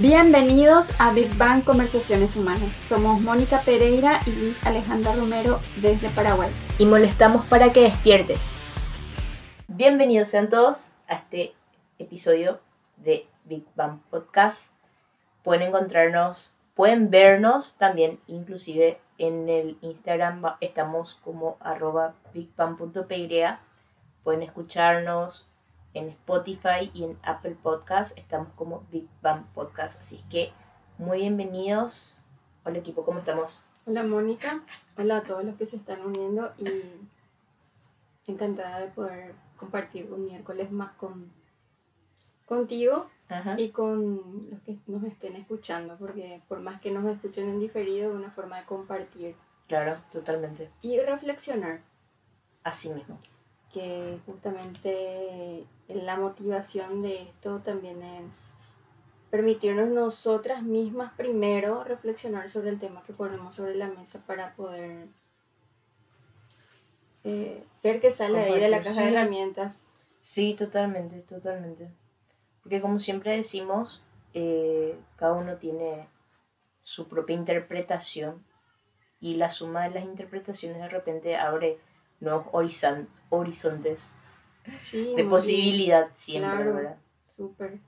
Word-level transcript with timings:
Bienvenidos 0.00 0.88
a 0.98 1.12
Big 1.12 1.36
Bang 1.36 1.64
Conversaciones 1.64 2.34
Humanas. 2.34 2.72
Somos 2.72 3.20
Mónica 3.20 3.60
Pereira 3.60 4.20
y 4.24 4.30
Luis 4.30 4.58
Alejandra 4.64 5.14
Romero 5.14 5.60
desde 5.82 6.08
Paraguay. 6.08 6.48
Y 6.78 6.86
molestamos 6.86 7.44
para 7.44 7.74
que 7.74 7.82
despiertes. 7.82 8.50
Bienvenidos 9.68 10.28
sean 10.28 10.48
todos 10.48 10.92
a 11.08 11.16
este 11.16 11.52
episodio 11.98 12.58
de 12.96 13.26
Big 13.44 13.66
Bang 13.76 14.00
Podcast. 14.08 14.72
Pueden 15.42 15.68
encontrarnos, 15.68 16.54
pueden 16.74 17.10
vernos 17.10 17.74
también, 17.76 18.18
inclusive 18.28 18.98
en 19.18 19.50
el 19.50 19.76
Instagram 19.82 20.42
estamos 20.62 21.16
como 21.16 21.58
arroba. 21.60 22.14
Pueden 24.24 24.42
escucharnos 24.42 25.51
en 25.94 26.08
Spotify 26.08 26.90
y 26.94 27.04
en 27.04 27.18
Apple 27.22 27.56
Podcast 27.62 28.18
estamos 28.18 28.48
como 28.54 28.86
Big 28.90 29.08
Bang 29.20 29.44
Podcast. 29.54 30.00
Así 30.00 30.22
que 30.30 30.52
muy 30.98 31.18
bienvenidos. 31.18 32.22
Hola 32.64 32.78
equipo, 32.78 33.04
¿cómo 33.04 33.18
estamos? 33.18 33.62
Hola 33.86 34.04
Mónica, 34.04 34.62
hola 34.96 35.18
a 35.18 35.22
todos 35.22 35.44
los 35.44 35.56
que 35.56 35.66
se 35.66 35.76
están 35.76 36.00
uniendo 36.04 36.52
y 36.56 36.68
encantada 38.26 38.80
de 38.80 38.86
poder 38.88 39.34
compartir 39.56 40.12
un 40.12 40.24
miércoles 40.26 40.70
más 40.70 40.92
con 40.92 41.32
contigo 42.46 43.08
y 43.56 43.70
con 43.70 44.50
los 44.50 44.60
que 44.62 44.78
nos 44.86 45.02
estén 45.04 45.36
escuchando, 45.36 45.96
porque 45.96 46.42
por 46.48 46.60
más 46.60 46.80
que 46.80 46.90
nos 46.90 47.04
escuchen 47.06 47.48
en 47.48 47.60
diferido, 47.60 48.10
es 48.10 48.16
una 48.16 48.30
forma 48.30 48.58
de 48.60 48.66
compartir. 48.66 49.34
Claro, 49.68 49.96
totalmente. 50.10 50.70
Y 50.82 51.00
reflexionar. 51.00 51.80
Así 52.62 52.90
mismo. 52.90 53.18
Que 53.72 54.20
justamente 54.26 55.66
la 55.94 56.16
motivación 56.16 57.02
de 57.02 57.22
esto 57.22 57.60
también 57.60 58.02
es 58.02 58.54
permitirnos 59.30 59.88
nosotras 59.90 60.62
mismas 60.62 61.12
primero 61.14 61.84
reflexionar 61.84 62.50
sobre 62.50 62.70
el 62.70 62.78
tema 62.78 63.02
que 63.02 63.12
ponemos 63.12 63.54
sobre 63.54 63.74
la 63.74 63.88
mesa 63.88 64.22
para 64.26 64.54
poder 64.54 65.08
eh, 67.24 67.64
ver 67.82 68.00
qué 68.00 68.10
sale 68.10 68.40
ahí 68.40 68.60
de 68.60 68.68
la 68.68 68.82
caja 68.82 69.02
de 69.02 69.08
herramientas. 69.08 69.88
Sí, 70.20 70.54
totalmente, 70.54 71.20
totalmente. 71.20 71.90
Porque 72.62 72.80
como 72.80 72.98
siempre 72.98 73.34
decimos, 73.34 74.02
eh, 74.34 74.98
cada 75.16 75.32
uno 75.32 75.56
tiene 75.56 76.08
su 76.82 77.08
propia 77.08 77.36
interpretación 77.36 78.44
y 79.20 79.36
la 79.36 79.50
suma 79.50 79.84
de 79.84 79.90
las 79.90 80.04
interpretaciones 80.04 80.78
de 80.78 80.88
repente 80.88 81.36
abre 81.36 81.78
nuevos 82.20 82.46
horizontes 83.30 84.14
de 84.64 85.24
posibilidad 85.24 86.10
siempre, 86.14 86.70
¿verdad? 86.70 86.98
Súper. 87.26 87.80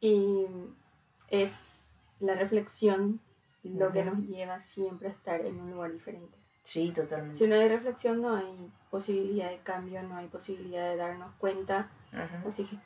Y 0.00 0.46
es 1.28 1.88
la 2.20 2.34
reflexión 2.34 3.20
lo 3.62 3.92
que 3.92 4.04
nos 4.04 4.18
lleva 4.18 4.58
siempre 4.58 5.08
a 5.08 5.12
estar 5.12 5.40
en 5.40 5.60
un 5.60 5.70
lugar 5.70 5.92
diferente. 5.92 6.36
Sí, 6.62 6.92
totalmente. 6.92 7.36
Si 7.36 7.46
no 7.46 7.54
hay 7.56 7.68
reflexión, 7.68 8.20
no 8.20 8.36
hay 8.36 8.70
posibilidad 8.90 9.50
de 9.50 9.58
cambio, 9.58 10.02
no 10.02 10.16
hay 10.16 10.28
posibilidad 10.28 10.88
de 10.90 10.96
darnos 10.96 11.32
cuenta. 11.38 11.90
Así 12.46 12.64
que 12.64 12.78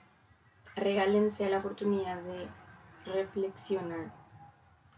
regálense 0.77 1.49
la 1.51 1.59
oportunidad 1.59 2.23
de 2.23 2.49
reflexionar, 3.07 4.13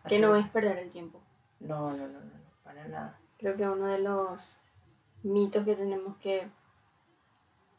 que 0.09 0.19
no 0.19 0.37
es 0.37 0.49
perder 0.49 0.79
el 0.79 0.91
tiempo. 0.91 1.21
No, 1.61 1.91
no, 1.91 2.09
no, 2.09 2.21
no, 2.21 2.33
para 2.62 2.87
nada. 2.87 3.19
Creo 3.39 3.56
que 3.56 3.69
uno 3.69 3.87
de 3.87 4.01
los 4.01 4.61
mitos 5.23 5.65
que 5.65 5.75
tenemos 5.75 6.17
que 6.19 6.49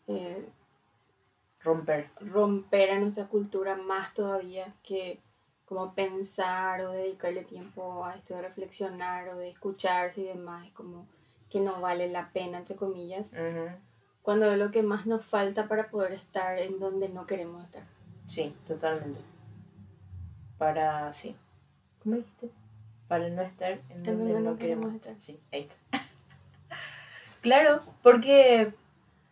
eh, 0.09 0.45
romper. 1.61 2.09
Romper 2.19 2.91
a 2.91 2.99
nuestra 2.99 3.27
cultura 3.27 3.75
más 3.75 4.13
todavía 4.13 4.73
que 4.83 5.19
como 5.65 5.93
pensar 5.93 6.81
o 6.81 6.91
dedicarle 6.91 7.43
tiempo 7.43 8.03
a 8.03 8.15
esto 8.15 8.33
de 8.33 8.41
reflexionar 8.41 9.29
o 9.29 9.37
de 9.37 9.49
escucharse 9.49 10.21
y 10.21 10.25
demás, 10.25 10.65
es 10.65 10.73
como 10.73 11.05
que 11.49 11.59
no 11.59 11.79
vale 11.79 12.09
la 12.09 12.31
pena, 12.31 12.57
entre 12.57 12.75
comillas, 12.75 13.35
cuando 14.23 14.51
es 14.51 14.57
lo 14.57 14.71
que 14.71 14.81
más 14.81 15.05
nos 15.05 15.25
falta 15.25 15.67
para 15.67 15.89
poder 15.89 16.13
estar 16.13 16.57
en 16.57 16.79
donde 16.79 17.09
no 17.09 17.27
queremos 17.27 17.63
estar. 17.63 17.83
Sí, 18.25 18.55
totalmente. 18.67 19.19
Para, 20.57 21.13
sí. 21.13 21.35
¿Cómo 22.03 22.15
dijiste? 22.15 22.49
Para 23.07 23.29
no 23.29 23.41
estar 23.43 23.79
en 23.89 24.03
donde, 24.03 24.39
no, 24.39 24.57
queremos 24.57 24.93
estar. 24.93 25.15
Sí, 25.19 25.39
ahí 25.51 25.61
está. 25.61 26.01
claro, 27.41 27.81
porque 28.01 28.73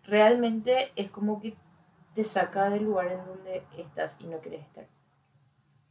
realmente 0.07 0.91
es 0.95 1.11
como 1.11 1.39
que 1.39 1.55
te 2.15 2.23
saca 2.23 2.69
del 2.69 2.85
lugar 2.85 3.11
en 3.11 3.25
donde 3.25 3.63
estás 3.77 4.19
y 4.21 4.27
no 4.27 4.39
quieres 4.39 4.65
estar. 4.65 4.87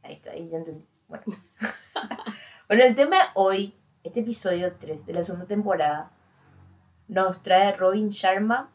Ahí 0.03 0.15
está, 0.15 0.31
ahí 0.31 0.49
ya 0.49 0.57
entendí. 0.57 0.85
Bueno. 1.07 1.23
bueno, 2.67 2.83
el 2.83 2.95
tema 2.95 3.15
de 3.15 3.23
hoy, 3.35 3.75
este 4.03 4.19
episodio 4.21 4.75
3 4.75 5.05
de 5.05 5.13
la 5.13 5.23
segunda 5.23 5.47
temporada, 5.47 6.11
nos 7.07 7.41
trae 7.43 7.75
Robin 7.77 8.09
Sharma, 8.09 8.73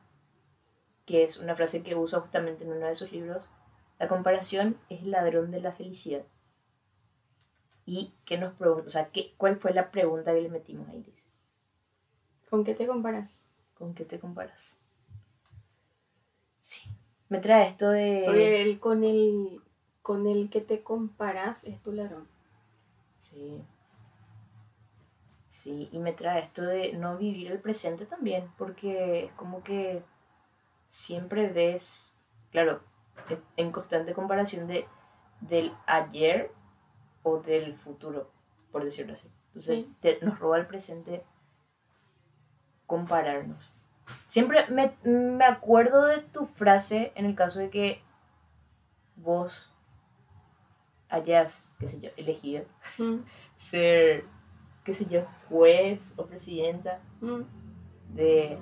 que 1.04 1.24
es 1.24 1.36
una 1.36 1.54
frase 1.54 1.82
que 1.82 1.94
usa 1.94 2.20
justamente 2.20 2.64
en 2.64 2.72
uno 2.72 2.86
de 2.86 2.94
sus 2.94 3.12
libros. 3.12 3.50
La 3.98 4.08
comparación 4.08 4.78
es 4.88 5.02
el 5.02 5.10
ladrón 5.10 5.50
de 5.50 5.60
la 5.60 5.72
felicidad. 5.72 6.24
¿Y 7.84 8.14
qué 8.24 8.38
nos 8.38 8.54
pregunta? 8.54 8.86
O 8.86 8.90
sea, 8.90 9.10
¿qué, 9.10 9.34
¿cuál 9.36 9.56
fue 9.56 9.74
la 9.74 9.90
pregunta 9.90 10.32
que 10.32 10.40
le 10.40 10.48
metimos 10.48 10.88
a 10.88 10.94
Iris? 10.94 11.28
¿Con 12.48 12.64
qué 12.64 12.74
te 12.74 12.86
comparas? 12.86 13.48
¿Con 13.74 13.94
qué 13.94 14.04
te 14.04 14.18
comparas? 14.18 14.81
Sí. 16.62 16.88
Me 17.28 17.40
trae 17.40 17.66
esto 17.68 17.90
de. 17.90 18.22
Porque 18.24 18.78
con 18.78 19.02
el, 19.02 19.60
con 20.00 20.28
el 20.28 20.48
que 20.48 20.60
te 20.60 20.82
comparas 20.82 21.64
es 21.64 21.82
tu 21.82 21.92
ladrón. 21.92 22.28
Sí. 23.16 23.60
Sí, 25.48 25.88
y 25.90 25.98
me 25.98 26.12
trae 26.12 26.40
esto 26.40 26.62
de 26.62 26.92
no 26.92 27.18
vivir 27.18 27.50
el 27.50 27.58
presente 27.58 28.06
también, 28.06 28.50
porque 28.56 29.24
es 29.24 29.32
como 29.32 29.62
que 29.64 30.02
siempre 30.88 31.48
ves, 31.48 32.14
claro, 32.52 32.80
en 33.56 33.72
constante 33.72 34.14
comparación 34.14 34.66
de, 34.68 34.86
del 35.40 35.74
ayer 35.86 36.52
o 37.24 37.38
del 37.38 37.76
futuro, 37.76 38.30
por 38.70 38.84
decirlo 38.84 39.14
así. 39.14 39.28
Entonces 39.48 39.86
nos 40.22 40.38
roba 40.38 40.58
el 40.58 40.66
presente 40.66 41.24
compararnos. 42.86 43.72
Siempre 44.26 44.66
me, 44.68 44.94
me, 45.04 45.44
acuerdo 45.44 46.06
de 46.06 46.18
tu 46.18 46.46
frase 46.46 47.12
en 47.14 47.26
el 47.26 47.34
caso 47.34 47.60
de 47.60 47.70
que 47.70 48.02
vos 49.16 49.72
hayas, 51.08 51.70
qué 51.78 51.86
sé 51.86 52.00
yo, 52.00 52.10
elegido 52.16 52.64
mm. 52.98 53.18
ser, 53.56 54.24
qué 54.84 54.94
sé 54.94 55.06
yo, 55.06 55.26
juez 55.48 56.14
o 56.16 56.26
presidenta 56.26 57.00
mm. 57.20 57.42
de... 58.14 58.58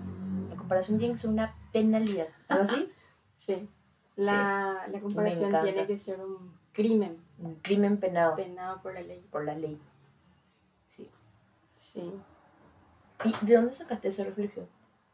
La 0.50 0.56
comparación 0.56 0.99
tiene 0.99 1.15
que 1.15 1.21
ser 1.21 1.31
una 1.31 1.55
penalidad, 1.73 2.29
¿algo 2.49 2.65
así? 2.65 2.93
sí. 3.37 3.69
La, 4.17 4.87
la 4.89 5.00
comparación 5.00 5.50
tiene 5.62 5.87
que 5.87 5.97
ser 5.97 6.21
un 6.21 6.53
crimen. 6.73 7.19
Un 7.39 7.55
crimen 7.56 7.99
penado. 7.99 8.37
Penado 8.37 8.83
por 8.83 8.93
la 8.93 9.00
ley. 9.00 9.25
Por 9.31 9.45
la 9.45 9.55
ley. 9.55 9.81
Sí. 10.87 11.09
Sí. 11.75 12.12
¿Y 13.25 13.47
de 13.47 13.55
dónde 13.55 13.73
sacaste 13.73 14.09
esa 14.09 14.25
reflexión? 14.25 14.67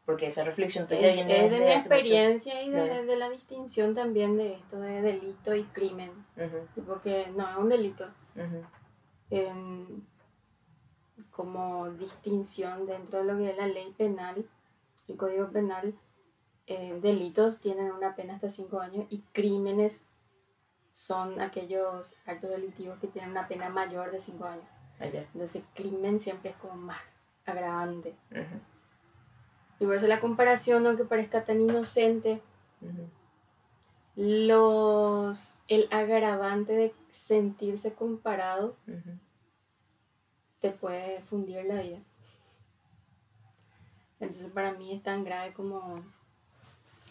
Porque 0.07 0.27
esa 0.27 0.45
reflexión 0.45 0.87
tuya 0.87 1.11
viene 1.11 1.45
es 1.45 1.51
de, 1.51 1.59
mi 1.59 1.65
experiencia 1.65 2.63
y 2.63 2.69
de, 2.69 3.05
de, 3.05 3.15
la 3.17 3.29
distinción 3.29 3.93
también 3.93 4.37
de 4.37 4.53
esto 4.53 4.79
de 4.79 5.01
delito 5.01 5.53
y 5.53 5.63
crimen. 5.65 6.09
Porque 6.87 7.27
no 7.35 7.49
es 7.49 7.57
un 7.57 7.67
delito. 7.67 8.07
como 11.29 11.89
distinción 11.89 12.85
dentro 12.85 13.19
de 13.19 13.25
lo 13.25 13.37
que 13.37 13.49
es 13.49 13.57
la 13.57 13.67
ley 13.67 13.93
penal, 13.97 14.47
el 15.09 15.17
código 15.17 15.49
penal, 15.51 15.93
eh, 16.67 16.97
delitos 17.01 17.59
tienen 17.59 17.91
una 17.91 18.15
pena 18.15 18.35
hasta 18.35 18.49
5 18.49 18.79
años 18.79 19.07
y 19.09 19.19
crímenes 19.33 20.07
son 20.93 21.41
aquellos 21.41 22.15
actos 22.25 22.49
delictivos 22.51 22.97
que 22.99 23.07
tienen 23.07 23.31
una 23.31 23.49
pena 23.49 23.69
mayor 23.69 24.11
de 24.11 24.21
5 24.21 24.45
años. 24.45 24.65
Ah, 25.01 25.07
Entonces, 25.07 25.65
crimen 25.75 26.21
siempre 26.21 26.51
es 26.51 26.55
como 26.55 26.75
más 26.75 27.01
agravante. 27.45 28.15
Y 29.79 29.85
por 29.85 29.95
eso 29.95 30.07
la 30.07 30.19
comparación, 30.19 30.85
aunque 30.87 31.05
parezca 31.05 31.45
tan 31.45 31.61
inocente, 31.61 32.41
los, 34.15 35.59
el 35.67 35.87
agravante 35.91 36.73
de 36.73 36.93
sentirse 37.11 37.93
comparado 37.93 38.75
te 40.59 40.71
puede 40.71 41.21
fundir 41.21 41.63
la 41.65 41.81
vida. 41.81 41.99
Entonces 44.19 44.51
para 44.51 44.73
mí 44.73 44.93
es 44.93 45.03
tan 45.03 45.23
grave 45.23 45.53
como, 45.53 46.03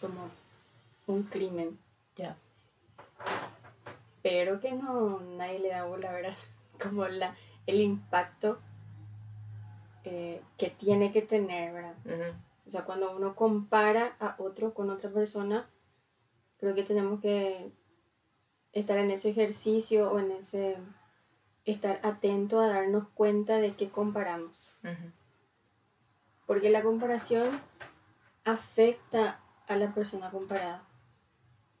como 0.01 0.29
un 1.07 1.23
crimen. 1.23 1.79
Ya. 2.17 2.35
Pero 4.21 4.59
que 4.59 4.73
no, 4.73 5.21
nadie 5.21 5.59
le 5.59 5.69
da 5.69 5.85
bola, 5.85 6.11
¿verdad? 6.11 6.35
Como 6.81 7.07
la, 7.07 7.35
el 7.65 7.81
impacto 7.81 8.59
eh, 10.03 10.41
que 10.57 10.69
tiene 10.69 11.11
que 11.11 11.21
tener, 11.21 11.73
¿verdad? 11.73 11.95
O 12.67 12.69
sea, 12.69 12.83
cuando 12.83 13.15
uno 13.15 13.33
compara 13.33 14.17
a 14.19 14.35
otro 14.39 14.73
con 14.73 14.89
otra 14.89 15.09
persona, 15.09 15.69
creo 16.57 16.75
que 16.75 16.83
tenemos 16.83 17.21
que 17.21 17.71
estar 18.73 18.97
en 18.97 19.09
ese 19.09 19.29
ejercicio 19.29 20.11
o 20.11 20.19
en 20.19 20.31
ese 20.31 20.77
estar 21.63 22.01
atento 22.03 22.59
a 22.59 22.67
darnos 22.67 23.07
cuenta 23.13 23.57
de 23.57 23.73
qué 23.75 23.89
comparamos. 23.89 24.75
Porque 26.45 26.69
la 26.69 26.83
comparación 26.83 27.61
afecta 28.43 29.39
a 29.67 29.75
la 29.77 29.93
persona 29.93 30.29
comparada. 30.29 30.83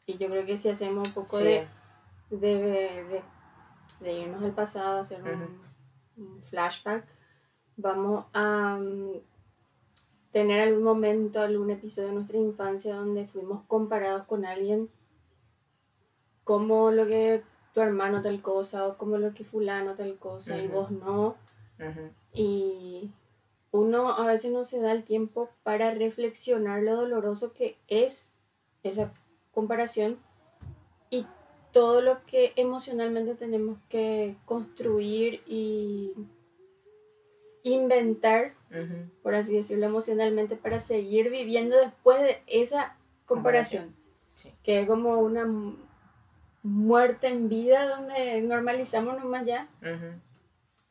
Y 0.05 0.17
yo 0.17 0.29
creo 0.29 0.45
que 0.45 0.55
si 0.55 0.69
hacemos 0.69 1.09
un 1.09 1.13
poco 1.13 1.37
de, 1.39 1.67
de, 2.29 3.21
de, 3.99 4.13
irnos 4.13 4.41
al 4.41 4.53
pasado, 4.53 5.01
hacer 5.01 5.21
un, 5.21 5.67
flashback, 6.43 7.05
vamos 7.75 8.25
a 8.33 8.79
tener 10.31 10.61
algún 10.61 10.83
momento, 10.83 11.41
algún 11.41 11.71
episodio 11.71 12.09
de 12.09 12.15
nuestra 12.15 12.37
infancia 12.37 12.95
donde 12.95 13.27
fuimos 13.27 13.63
comparados 13.67 14.25
con 14.25 14.45
alguien 14.45 14.89
como 16.43 16.91
lo 16.91 17.05
que 17.05 17.43
tu 17.73 17.81
hermano 17.81 18.21
tal 18.21 18.41
cosa 18.41 18.87
o 18.87 18.97
como 18.97 19.17
lo 19.17 19.33
que 19.33 19.43
fulano 19.43 19.95
tal 19.95 20.17
cosa 20.17 20.57
y 20.57 20.67
vos 20.67 20.91
no. 20.91 21.35
Y 22.33 23.11
uno 23.71 24.13
a 24.13 24.25
veces 24.25 24.51
no 24.51 24.63
se 24.63 24.79
da 24.79 24.91
el 24.91 25.03
tiempo 25.03 25.49
para 25.63 25.93
reflexionar 25.93 26.81
lo 26.81 26.95
doloroso 26.95 27.53
que 27.53 27.77
es 27.87 28.31
esa 28.83 29.13
comparación 29.53 30.17
y 31.09 31.25
todo 31.71 32.01
lo 32.01 32.25
que 32.25 32.53
emocionalmente 32.55 33.35
tenemos 33.35 33.77
que 33.89 34.35
construir 34.45 35.41
y 35.45 36.13
inventar, 37.63 38.53
por 39.23 39.35
así 39.35 39.53
decirlo, 39.53 39.85
emocionalmente 39.85 40.55
para 40.55 40.79
seguir 40.79 41.29
viviendo 41.29 41.77
después 41.77 42.21
de 42.21 42.41
esa 42.47 42.95
comparación. 43.25 43.95
Que 44.63 44.81
es 44.81 44.87
como 44.87 45.19
una 45.19 45.47
muerte 46.63 47.27
en 47.27 47.49
vida 47.49 47.87
donde 47.87 48.41
normalizamos 48.41 49.17
nomás 49.17 49.45
ya. 49.45 49.67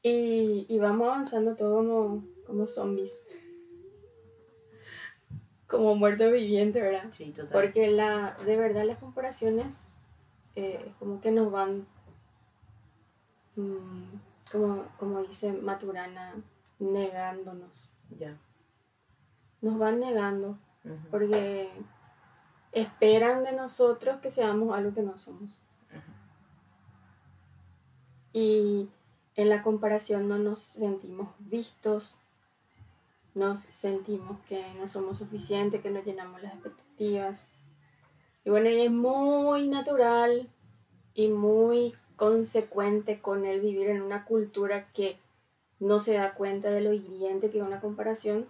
y, 0.03 0.67
y, 0.69 0.79
vamos 0.79 1.09
avanzando 1.09 1.55
todo 1.55 1.77
como, 1.77 2.25
como 2.47 2.67
zombies 2.67 3.21
como 5.67 5.97
muerto 5.97 6.31
viviente, 6.31 6.81
¿verdad? 6.81 7.07
Sí, 7.11 7.33
total. 7.33 7.51
Porque 7.53 7.91
la, 7.91 8.37
de 8.45 8.57
verdad 8.57 8.85
las 8.85 8.99
comparaciones 8.99 9.87
eh, 10.55 10.93
como 10.99 11.21
que 11.21 11.33
nos 11.33 11.51
van, 11.51 11.87
mm, 13.57 14.21
como, 14.53 14.87
como 14.99 15.23
dice 15.23 15.53
Maturana, 15.53 16.35
negándonos. 16.79 17.91
Ya. 18.19 18.39
Nos 19.61 19.79
van 19.79 20.01
negando 20.01 20.59
porque 21.11 21.71
esperan 22.73 23.43
de 23.43 23.53
nosotros 23.53 24.21
que 24.21 24.31
seamos 24.31 24.77
algo 24.77 24.93
que 24.93 25.03
no 25.03 25.17
somos. 25.17 25.61
Y 28.33 28.91
en 29.35 29.49
la 29.49 29.63
comparación 29.63 30.29
no 30.29 30.39
nos 30.39 30.61
sentimos 30.61 31.29
vistos, 31.39 32.19
nos 33.35 33.61
sentimos 33.61 34.39
que 34.47 34.65
no 34.75 34.87
somos 34.87 35.19
suficientes, 35.19 35.81
que 35.83 35.91
no 35.91 36.03
llenamos 36.03 36.43
las 36.43 36.55
expectativas. 36.55 37.49
Y 38.45 38.51
bueno, 38.51 38.69
y 38.71 38.81
es 38.81 38.91
muy 38.91 39.69
natural 39.69 40.51
y 41.15 41.29
muy 41.29 41.95
consecuente 42.17 43.21
con 43.21 43.47
el 43.47 43.61
vivir 43.61 43.89
en 43.89 44.03
una 44.03 44.25
cultura 44.25 44.91
que 44.93 45.19
no 45.79 45.99
se 45.99 46.15
da 46.15 46.35
cuenta 46.35 46.71
de 46.71 46.81
lo 46.81 46.93
hiriente 46.93 47.51
que 47.51 47.59
es 47.59 47.65
una 47.65 47.81
comparación. 47.81 48.47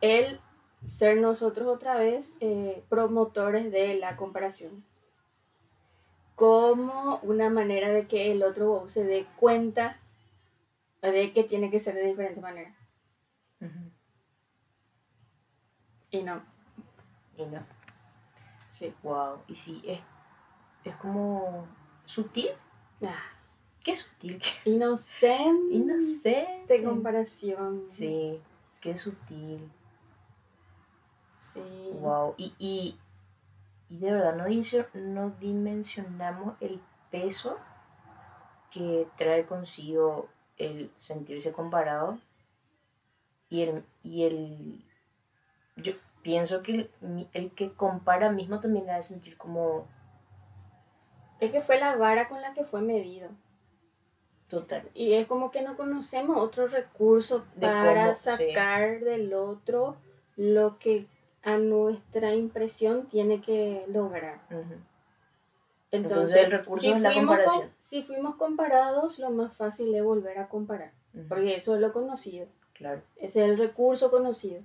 El 0.00 0.40
ser 0.84 1.16
nosotros 1.18 1.68
otra 1.68 1.96
vez 1.96 2.36
eh, 2.40 2.84
promotores 2.88 3.70
de 3.72 3.94
la 3.94 4.16
comparación. 4.16 4.84
Como 6.36 7.18
una 7.22 7.50
manera 7.50 7.90
de 7.90 8.06
que 8.06 8.32
el 8.32 8.42
otro 8.42 8.88
se 8.88 9.04
dé 9.04 9.26
cuenta 9.36 10.00
de 11.02 11.32
que 11.32 11.44
tiene 11.44 11.70
que 11.70 11.78
ser 11.78 11.94
de 11.94 12.06
diferente 12.06 12.40
manera. 12.40 12.74
Y 16.10 16.22
no. 16.22 16.42
Y 17.36 17.46
no. 17.46 17.60
Sí. 18.70 18.94
Wow. 19.02 19.42
Y 19.48 19.56
sí, 19.56 19.82
es, 19.84 20.00
es 20.84 20.96
como 20.96 21.66
sutil. 22.04 22.50
Ah. 23.02 23.33
Qué 23.84 23.94
sutil. 23.94 24.42
Inocente. 24.64 25.74
Inocente. 25.74 26.78
De 26.78 26.82
comparación. 26.82 27.84
Sí, 27.86 28.40
qué 28.80 28.96
sutil. 28.96 29.70
Sí. 31.38 31.60
Wow. 32.00 32.34
Y, 32.36 32.54
y, 32.58 32.98
y 33.88 33.98
de 33.98 34.12
verdad 34.12 34.34
no, 34.34 34.46
no 34.94 35.30
dimensionamos 35.38 36.56
el 36.60 36.80
peso 37.10 37.58
que 38.70 39.06
trae 39.16 39.46
consigo 39.46 40.28
el 40.56 40.90
sentirse 40.96 41.52
comparado 41.52 42.18
y 43.50 43.62
el, 43.62 43.84
y 44.02 44.24
el 44.24 44.84
yo 45.76 45.92
pienso 46.22 46.62
que 46.62 46.90
el, 47.32 47.50
que 47.52 47.72
compara 47.72 48.32
mismo 48.32 48.60
también 48.60 48.88
ha 48.90 48.96
de 48.96 49.02
sentir 49.02 49.36
como... 49.36 49.86
Es 51.40 51.52
que 51.52 51.60
fue 51.60 51.78
la 51.78 51.96
vara 51.96 52.28
con 52.28 52.40
la 52.40 52.54
que 52.54 52.64
fue 52.64 52.80
medido. 52.80 53.28
Total. 54.48 54.88
Y 54.94 55.14
es 55.14 55.26
como 55.26 55.50
que 55.50 55.62
no 55.62 55.76
conocemos 55.76 56.36
otro 56.36 56.66
recurso 56.66 57.44
para 57.60 58.14
sacar 58.14 59.00
del 59.00 59.32
otro 59.32 59.96
lo 60.36 60.78
que 60.78 61.06
a 61.42 61.58
nuestra 61.58 62.34
impresión 62.34 63.06
tiene 63.06 63.40
que 63.40 63.84
lograr. 63.88 64.40
Entonces, 65.90 66.44
el 66.44 66.50
recurso 66.50 66.82
si 66.82 66.90
es 66.90 67.00
la 67.00 67.14
comparación. 67.14 67.70
si 67.78 68.02
fuimos 68.02 68.34
comparados, 68.36 69.18
lo 69.18 69.30
más 69.30 69.56
fácil 69.56 69.94
es 69.94 70.02
volver 70.02 70.38
a 70.38 70.48
comparar, 70.48 70.92
porque 71.28 71.56
eso 71.56 71.74
es 71.74 71.80
lo 71.80 71.92
conocido. 71.92 72.46
Claro. 72.72 73.02
Ese 73.16 73.44
es 73.44 73.50
el 73.50 73.58
recurso 73.58 74.10
conocido. 74.10 74.60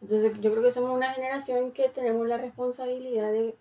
Entonces 0.00 0.32
yo 0.40 0.50
creo 0.52 0.62
que 0.62 0.70
somos 0.70 0.90
una 0.90 1.12
generación 1.12 1.72
que 1.72 1.88
tenemos 1.88 2.28
la 2.28 2.36
responsabilidad 2.38 3.32
de 3.32 3.56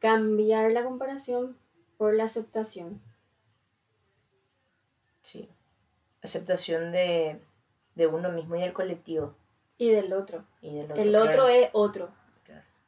cambiar 0.00 0.72
la 0.72 0.82
comparación 0.82 1.56
por 1.96 2.14
la 2.14 2.24
aceptación. 2.24 3.00
Sí. 5.26 5.48
Aceptación 6.22 6.92
de, 6.92 7.40
uno 7.96 8.30
mismo 8.30 8.54
y 8.54 8.60
del 8.60 8.72
colectivo. 8.72 9.34
Y 9.76 9.90
del 9.90 10.12
otro. 10.12 10.44
El 10.62 11.16
otro 11.16 11.48
es 11.48 11.68
otro. 11.72 12.10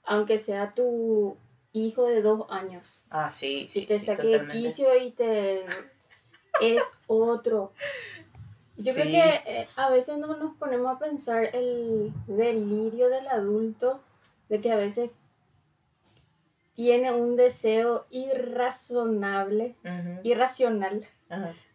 Aunque 0.05 0.39
sea 0.39 0.73
tu 0.73 1.37
hijo 1.73 2.07
de 2.07 2.23
dos 2.23 2.47
años. 2.49 3.03
Ah, 3.11 3.29
sí, 3.29 3.67
sí. 3.67 3.81
Si 3.81 3.87
te 3.87 3.99
saque 3.99 4.47
quicio 4.53 4.97
y 4.97 5.11
te... 5.11 5.65
es 6.63 6.83
otro. 7.09 7.73
Yo 8.77 8.95
creo 8.95 9.07
que 9.07 9.61
eh, 9.61 9.67
a 9.75 9.91
veces 9.91 10.19
no 10.19 10.37
nos 10.37 10.55
ponemos 10.55 10.95
a 10.95 11.01
pensar 11.01 11.51
el 11.57 12.13
delirio 12.29 13.09
del 13.09 13.27
adulto 13.27 14.01
de 14.49 14.61
que 14.61 14.71
a 14.71 14.77
veces 14.77 15.11
tiene 16.75 17.13
un 17.13 17.35
deseo 17.35 18.07
irrazonable, 18.11 19.75
irracional, 20.23 21.05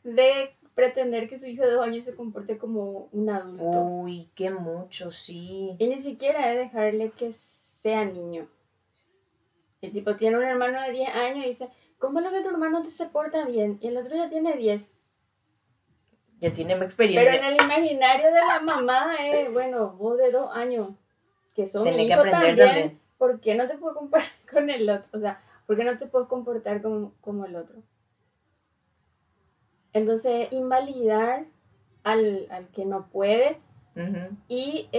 de 0.03 0.55
pretender 0.75 1.29
que 1.29 1.37
su 1.37 1.47
hijo 1.47 1.63
de 1.63 1.71
dos 1.71 1.85
años 1.85 2.05
se 2.05 2.15
comporte 2.15 2.57
como 2.57 3.09
un 3.11 3.29
adulto. 3.29 3.81
Uy, 3.81 4.29
qué 4.35 4.49
mucho, 4.49 5.11
sí. 5.11 5.75
Y 5.77 5.87
ni 5.87 5.97
siquiera 5.97 6.51
es 6.51 6.57
dejarle 6.57 7.11
que 7.11 7.31
sea 7.33 8.05
niño. 8.05 8.47
El 9.81 9.91
tipo 9.91 10.15
tiene 10.15 10.37
un 10.37 10.43
hermano 10.43 10.81
de 10.81 10.91
10 10.91 11.09
años 11.09 11.45
y 11.45 11.49
dice, 11.49 11.69
¿cómo 11.99 12.19
es 12.19 12.25
lo 12.25 12.31
que 12.31 12.41
tu 12.41 12.49
hermano 12.49 12.81
te 12.81 12.89
se 12.89 13.07
porta 13.07 13.45
bien? 13.45 13.77
Y 13.81 13.87
el 13.87 13.97
otro 13.97 14.15
ya 14.15 14.29
tiene 14.29 14.55
10 14.55 14.95
ya 16.43 16.51
tiene 16.51 16.73
experiencia. 16.73 17.31
Pero 17.31 17.45
en 17.45 17.53
el 17.53 17.63
imaginario 17.63 18.25
de 18.25 18.39
la 18.39 18.59
mamá 18.59 19.15
es, 19.15 19.51
bueno, 19.53 19.91
vos 19.91 20.17
de 20.17 20.29
dos 20.29 20.53
años, 20.53 20.89
que 21.55 21.65
son 21.65 21.85
Tenés 21.85 22.07
que 22.07 22.13
aprender 22.13 22.57
también, 22.57 22.99
¿por 23.17 23.39
qué 23.39 23.55
no 23.55 23.65
te 23.65 23.77
puedo 23.77 23.95
comparar 23.95 24.27
con 24.51 24.69
el 24.69 24.89
otro? 24.89 25.07
O 25.13 25.19
sea, 25.19 25.41
¿por 25.65 25.77
qué 25.77 25.85
no 25.85 25.95
te 25.95 26.05
puedo 26.07 26.27
comportar 26.27 26.81
como, 26.81 27.13
como 27.21 27.45
el 27.45 27.55
otro? 27.55 27.77
Entonces, 29.93 30.47
invalidar 30.51 31.45
al, 32.03 32.47
que 32.73 32.85
no 32.85 33.07
puede 33.07 33.59
y 34.47 34.89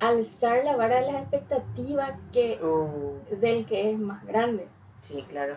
alzar 0.00 0.64
la 0.64 0.76
vara 0.76 1.00
de 1.00 1.12
las 1.12 1.22
expectativas 1.22 2.12
que, 2.32 2.62
uh. 2.62 3.36
del 3.36 3.66
que 3.66 3.90
es 3.90 3.98
más 3.98 4.24
grande. 4.26 4.68
Sí, 5.00 5.24
claro. 5.28 5.56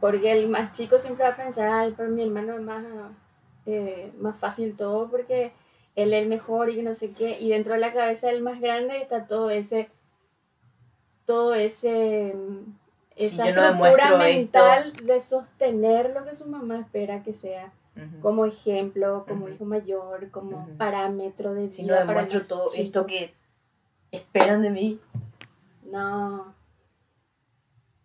Porque 0.00 0.32
el 0.32 0.48
más 0.48 0.72
chico 0.72 0.98
siempre 0.98 1.24
va 1.24 1.30
a 1.30 1.36
pensar, 1.36 1.70
ay, 1.70 1.94
pero 1.96 2.08
mi 2.08 2.22
hermano 2.22 2.54
es 2.54 2.62
más, 2.62 2.84
eh, 3.66 4.12
más 4.18 4.36
fácil 4.38 4.76
todo 4.76 5.10
porque 5.10 5.52
él 5.94 6.12
es 6.14 6.22
el 6.22 6.28
mejor 6.28 6.70
y 6.70 6.82
no 6.82 6.94
sé 6.94 7.12
qué. 7.12 7.38
Y 7.40 7.50
dentro 7.50 7.74
de 7.74 7.80
la 7.80 7.92
cabeza 7.92 8.28
del 8.28 8.42
más 8.42 8.60
grande 8.60 8.96
está 8.98 9.26
todo 9.26 9.50
ese, 9.50 9.90
todo 11.26 11.54
ese, 11.54 12.34
esa 13.24 13.48
estructura 13.48 14.16
mental 14.16 14.92
de 15.04 15.20
sostener 15.20 16.14
lo 16.14 16.24
que 16.24 16.34
su 16.34 16.46
mamá 16.46 16.80
espera 16.80 17.22
que 17.22 17.34
sea. 17.34 17.72
Como 18.22 18.46
ejemplo, 18.46 19.26
como 19.28 19.48
hijo 19.50 19.66
mayor, 19.66 20.30
como 20.30 20.66
parámetro 20.78 21.52
de 21.52 21.62
vida. 21.62 21.72
Si 21.72 21.84
no 21.84 21.94
demuestro 21.94 22.42
todo 22.42 22.68
esto 22.74 23.04
que 23.04 23.34
esperan 24.10 24.62
de 24.62 24.70
mí. 24.70 25.00
No, 25.84 26.54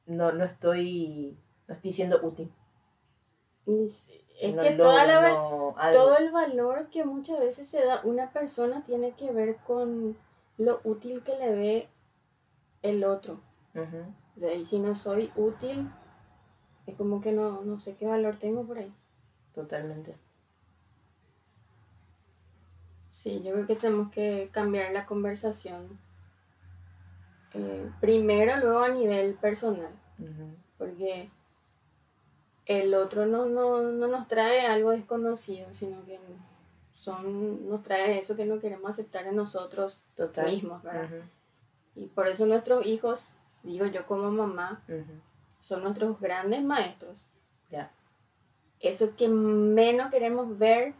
no, 0.05 0.31
no 0.33 0.43
estoy, 0.43 1.37
no 1.67 1.75
estoy 1.75 1.91
siendo 1.91 2.19
útil. 2.23 2.51
Es 3.65 4.09
que 4.41 4.71
todo 4.71 6.17
el 6.17 6.31
valor 6.31 6.89
que 6.89 7.05
muchas 7.05 7.39
veces 7.39 7.67
se 7.67 7.85
da 7.85 8.01
una 8.03 8.31
persona 8.31 8.83
tiene 8.85 9.13
que 9.13 9.31
ver 9.31 9.57
con 9.65 10.17
lo 10.57 10.81
útil 10.83 11.23
que 11.23 11.37
le 11.37 11.55
ve 11.55 11.89
el 12.81 13.03
otro. 13.03 13.39
O 14.35 14.39
sea, 14.39 14.53
y 14.53 14.65
si 14.65 14.79
no 14.79 14.95
soy 14.95 15.31
útil, 15.35 15.89
es 16.87 16.95
como 16.95 17.21
que 17.21 17.31
no, 17.31 17.61
no 17.61 17.79
sé 17.79 17.95
qué 17.95 18.05
valor 18.05 18.37
tengo 18.37 18.65
por 18.65 18.77
ahí. 18.77 18.93
Totalmente. 19.53 20.15
Sí, 23.09 23.41
yo 23.43 23.53
creo 23.53 23.65
que 23.65 23.75
tenemos 23.77 24.11
que 24.11 24.49
cambiar 24.51 24.91
la 24.91 25.05
conversación. 25.05 25.97
Eh, 27.53 27.89
primero, 28.01 28.57
luego 28.57 28.79
a 28.79 28.89
nivel 28.89 29.35
personal. 29.35 29.93
Porque 30.77 31.29
el 32.65 32.93
otro 32.93 33.25
no, 33.25 33.45
no, 33.45 33.81
nos 33.81 34.27
trae 34.27 34.65
algo 34.67 34.91
desconocido, 34.91 35.71
sino 35.71 36.03
que 36.05 36.19
son, 36.91 37.69
nos 37.69 37.83
trae 37.83 38.19
eso 38.19 38.35
que 38.35 38.45
no 38.45 38.59
queremos 38.59 38.89
aceptar 38.89 39.25
en 39.27 39.37
nosotros 39.37 40.07
mismos, 40.45 40.83
¿verdad? 40.83 41.09
Y 41.95 42.07
por 42.07 42.27
eso 42.27 42.45
nuestros 42.45 42.85
hijos, 42.85 43.33
digo 43.65 43.85
yo 43.87 44.05
como 44.05 44.31
mamá, 44.31 44.83
son 45.59 45.83
nuestros 45.83 46.19
grandes 46.19 46.63
maestros. 46.63 47.29
Ya. 47.69 47.91
Eso 48.79 49.15
que 49.15 49.27
menos 49.27 50.11
queremos 50.11 50.57
ver, 50.57 50.93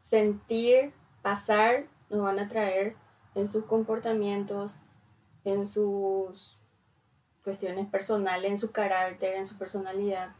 sentir, 0.00 0.92
pasar, 1.22 1.86
nos 2.10 2.22
van 2.22 2.38
a 2.38 2.48
traer 2.48 2.96
en 3.34 3.46
sus 3.46 3.64
comportamientos, 3.64 4.80
en 5.44 5.66
sus 5.66 6.58
cuestiones 7.42 7.86
personales, 7.88 8.50
en 8.50 8.58
su 8.58 8.72
carácter, 8.72 9.34
en 9.34 9.46
su 9.46 9.56
personalidad, 9.56 10.34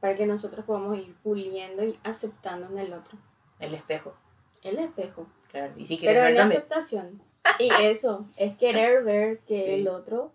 para 0.00 0.16
que 0.16 0.26
nosotros 0.26 0.64
podamos 0.64 0.98
ir 0.98 1.14
puliendo 1.22 1.84
y 1.84 1.98
aceptando 2.02 2.68
en 2.68 2.78
el 2.78 2.92
otro. 2.92 3.18
El 3.58 3.74
espejo. 3.74 4.14
El 4.62 4.78
espejo. 4.78 5.26
Claro, 5.50 5.72
y 5.76 5.84
si 5.84 5.96
Pero 5.96 6.24
en 6.24 6.34
la 6.34 6.44
aceptación. 6.44 7.22
Y 7.58 7.70
eso, 7.82 8.26
es 8.36 8.56
querer 8.56 9.02
ver 9.04 9.40
que 9.40 9.74
el 9.80 9.88
otro 9.88 10.32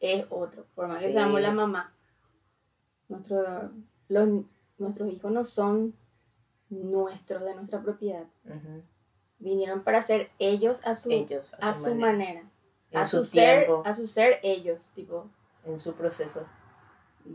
es 0.00 0.26
otro, 0.30 0.66
por 0.74 0.88
más 0.88 1.02
que 1.02 1.10
seamos 1.10 1.40
la 1.40 1.52
mamá. 1.52 1.92
Nuestro, 3.08 3.70
los, 4.08 4.28
nuestros 4.78 5.12
hijos 5.12 5.30
no 5.32 5.44
son 5.44 5.94
nuestros, 6.70 7.44
de 7.44 7.54
nuestra 7.54 7.82
propiedad. 7.82 8.24
Vinieron 9.38 9.82
para 9.82 10.02
ser 10.02 10.30
ellos 10.38 10.86
a 10.86 10.94
su, 10.94 11.10
a 11.60 11.74
su, 11.74 11.94
manera. 11.94 12.42
a 12.92 13.04
su, 13.04 13.22
ser, 13.24 13.68
a 13.84 13.94
su 13.94 14.06
ser 14.06 14.40
ellos, 14.42 14.90
tipo. 14.94 15.28
En 15.64 15.78
su 15.78 15.94
proceso. 15.94 16.46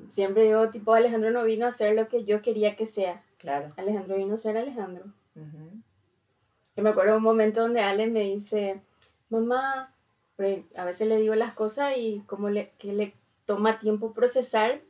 Siempre 0.09 0.43
digo, 0.43 0.69
tipo, 0.69 0.93
Alejandro 0.93 1.31
no 1.31 1.43
vino 1.43 1.67
a 1.67 1.71
ser 1.71 1.95
lo 1.95 2.07
que 2.07 2.23
yo 2.23 2.41
quería 2.41 2.75
que 2.75 2.85
sea. 2.85 3.23
Claro. 3.37 3.73
Alejandro 3.77 4.15
vino 4.15 4.35
a 4.35 4.37
ser 4.37 4.57
Alejandro. 4.57 5.05
Yo 6.75 6.83
me 6.83 6.89
acuerdo 6.89 7.17
un 7.17 7.23
momento 7.23 7.61
donde 7.61 7.81
Ale 7.81 8.07
me 8.07 8.21
dice, 8.21 8.81
mamá, 9.29 9.93
a 10.75 10.85
veces 10.85 11.07
le 11.07 11.17
digo 11.17 11.35
las 11.35 11.53
cosas 11.53 11.97
y 11.97 12.23
como 12.27 12.49
le, 12.49 12.71
que 12.77 12.93
le 12.93 13.13
toma 13.45 13.79
tiempo 13.79 14.13
procesar. 14.13 14.81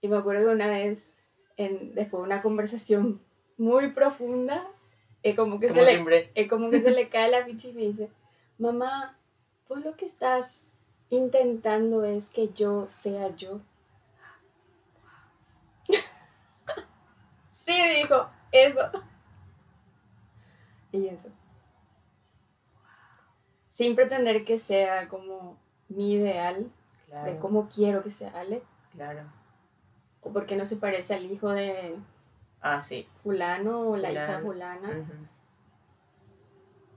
Y 0.00 0.08
me 0.08 0.16
acuerdo 0.16 0.46
que 0.46 0.54
una 0.54 0.68
vez, 0.68 1.14
en, 1.56 1.94
después 1.94 2.22
de 2.22 2.26
una 2.26 2.42
conversación 2.42 3.20
muy 3.58 3.88
profunda, 3.92 4.68
es 5.22 5.36
como 5.36 5.60
que, 5.60 5.68
se, 5.70 5.82
le, 5.82 6.30
es 6.34 6.48
como 6.48 6.70
que 6.70 6.80
se 6.80 6.90
le 6.90 7.08
cae 7.10 7.30
la 7.30 7.44
ficha 7.44 7.68
y 7.68 7.72
me 7.72 7.82
dice, 7.82 8.10
mamá, 8.58 9.18
pues 9.68 9.84
lo 9.84 9.96
que 9.96 10.06
estás 10.06 10.62
intentando 11.10 12.04
es 12.04 12.30
que 12.30 12.48
yo 12.48 12.88
sea 12.88 13.34
yo. 13.36 13.60
sí, 17.52 17.72
me 17.72 17.96
dijo, 17.96 18.28
eso. 18.52 18.90
Y 20.92 21.06
eso 21.06 21.30
sin 23.80 23.96
pretender 23.96 24.44
que 24.44 24.58
sea 24.58 25.08
como 25.08 25.56
mi 25.88 26.12
ideal 26.12 26.70
de 27.24 27.38
cómo 27.38 27.66
quiero 27.74 28.02
que 28.02 28.10
sea 28.10 28.30
Ale. 28.38 28.62
Claro. 28.92 29.22
O 30.20 30.34
porque 30.34 30.54
no 30.54 30.66
se 30.66 30.76
parece 30.76 31.14
al 31.14 31.24
hijo 31.32 31.48
de 31.48 31.96
ah, 32.60 32.82
sí. 32.82 33.08
fulano 33.14 33.88
o 33.88 33.96
la 33.96 34.12
hija 34.12 34.40
fulana. 34.40 35.08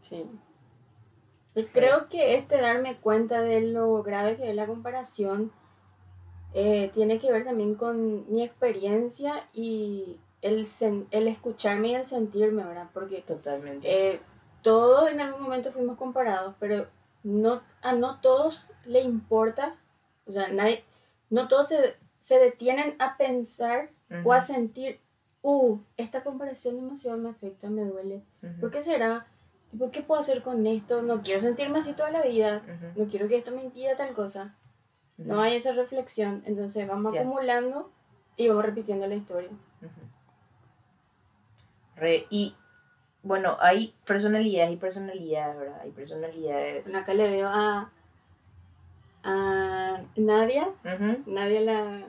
Sí. 0.01 0.29
Y 1.55 1.63
creo 1.67 2.09
que 2.09 2.35
este 2.35 2.57
darme 2.57 2.97
cuenta 2.97 3.39
de 3.39 3.61
lo 3.61 4.03
grave 4.03 4.35
que 4.35 4.49
es 4.49 4.55
la 4.55 4.67
comparación 4.67 5.53
eh, 6.53 6.91
tiene 6.93 7.17
que 7.17 7.31
ver 7.31 7.45
también 7.45 7.75
con 7.75 8.29
mi 8.29 8.43
experiencia 8.43 9.47
y 9.53 10.19
el, 10.41 10.67
el 11.11 11.27
escucharme 11.29 11.91
y 11.91 11.95
el 11.95 12.07
sentirme, 12.07 12.65
¿verdad? 12.65 12.89
Porque 12.93 13.21
Totalmente. 13.21 13.87
Eh, 13.87 14.19
todos 14.63 15.11
en 15.11 15.21
algún 15.21 15.43
momento 15.43 15.71
fuimos 15.71 15.97
comparados, 15.97 16.55
pero 16.59 16.87
no, 17.23 17.61
a 17.81 17.93
no 17.93 18.19
todos 18.19 18.73
le 18.85 19.01
importa, 19.01 19.75
o 20.25 20.31
sea, 20.31 20.49
nadie, 20.49 20.83
no 21.29 21.47
todos 21.47 21.67
se, 21.67 22.39
detienen 22.39 22.95
a 22.99 23.17
pensar 23.17 23.89
o 24.23 24.33
a 24.33 24.41
sentir, 24.41 24.99
uh, 25.41 25.77
esta 25.97 26.23
comparación 26.23 26.75
demasiado 26.75 27.17
me 27.17 27.29
afecta, 27.29 27.69
me 27.69 27.83
duele. 27.83 28.23
¿Por 28.59 28.71
qué 28.71 28.81
será? 28.81 29.27
¿Por 29.77 29.91
¿Qué 29.91 30.01
puedo 30.01 30.21
hacer 30.21 30.43
con 30.43 30.65
esto? 30.67 31.01
No 31.01 31.21
quiero 31.21 31.39
sentirme 31.39 31.79
así 31.79 31.93
toda 31.93 32.11
la 32.11 32.21
vida, 32.21 32.61
no 32.95 33.07
quiero 33.07 33.27
que 33.27 33.37
esto 33.37 33.51
me 33.51 33.63
impida 33.63 33.95
tal 33.95 34.13
cosa. 34.13 34.55
No 35.17 35.41
hay 35.41 35.55
esa 35.55 35.73
reflexión, 35.73 36.43
entonces 36.45 36.87
vamos 36.87 37.15
acumulando 37.15 37.91
y 38.35 38.47
vamos 38.47 38.65
repitiendo 38.65 39.07
la 39.07 39.15
historia. 39.15 39.51
Re, 41.95 42.25
y 42.29 42.55
bueno, 43.23 43.57
hay 43.61 43.95
personalidades 44.05 44.73
y 44.73 44.77
personalidades, 44.77 45.57
¿verdad? 45.57 45.79
Hay 45.81 45.91
personalidades. 45.91 46.85
Bueno, 46.85 46.99
acá 46.99 47.13
le 47.13 47.31
veo 47.31 47.47
a, 47.47 47.89
a 49.23 50.01
Nadia, 50.17 50.69
Nadia 51.25 51.61
la 51.61 52.03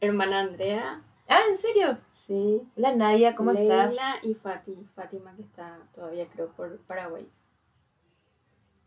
hermana 0.00 0.40
Andrea. 0.40 1.00
Ah, 1.26 1.40
¿en 1.48 1.56
serio? 1.56 1.96
Sí. 2.12 2.60
Hola 2.76 2.94
Nadia, 2.94 3.34
¿cómo 3.34 3.52
estás? 3.52 3.96
Y 4.22 4.34
Fati, 4.34 4.76
Fátima 4.94 5.34
que 5.36 5.42
está 5.42 5.78
todavía 5.94 6.26
creo 6.26 6.48
por 6.48 6.76
Paraguay. 6.80 7.26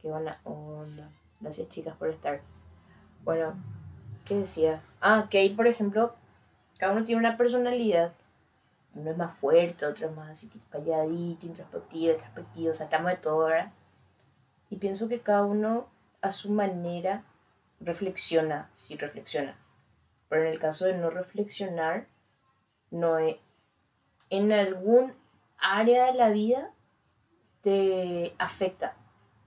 Qué 0.01 0.09
buena 0.09 0.39
onda. 0.43 1.09
Gracias 1.39 1.69
chicas 1.69 1.95
por 1.95 2.09
estar. 2.09 2.41
Bueno, 3.23 3.55
¿qué 4.25 4.35
decía? 4.35 4.83
Ah, 5.01 5.27
que 5.31 5.51
por 5.55 5.65
ejemplo, 5.65 6.13
cada 6.77 6.93
uno 6.93 7.05
tiene 7.05 7.19
una 7.19 7.37
personalidad 7.37 8.13
uno 8.95 9.11
es 9.11 9.17
más 9.17 9.37
fuerte, 9.37 9.85
otro 9.85 10.07
es 10.07 10.15
más 10.15 10.29
así 10.29 10.47
tipo 10.47 10.65
calladito, 10.69 11.45
introspectivo, 11.45 12.13
introspectivo, 12.13 12.73
sacamos 12.73 13.11
de 13.11 13.17
todo, 13.17 13.45
¿verdad? 13.45 13.71
Y 14.69 14.77
pienso 14.77 15.07
que 15.07 15.21
cada 15.21 15.43
uno 15.43 15.87
a 16.21 16.31
su 16.31 16.51
manera 16.51 17.23
reflexiona, 17.79 18.69
si 18.71 18.95
reflexiona. 18.95 19.57
Pero 20.29 20.43
en 20.43 20.53
el 20.53 20.59
caso 20.59 20.85
de 20.85 20.93
no 20.93 21.09
reflexionar, 21.09 22.07
no 22.91 23.17
es, 23.17 23.37
en 24.29 24.51
algún 24.51 25.13
área 25.57 26.07
de 26.07 26.13
la 26.13 26.29
vida 26.29 26.71
te 27.61 28.35
afecta, 28.37 28.95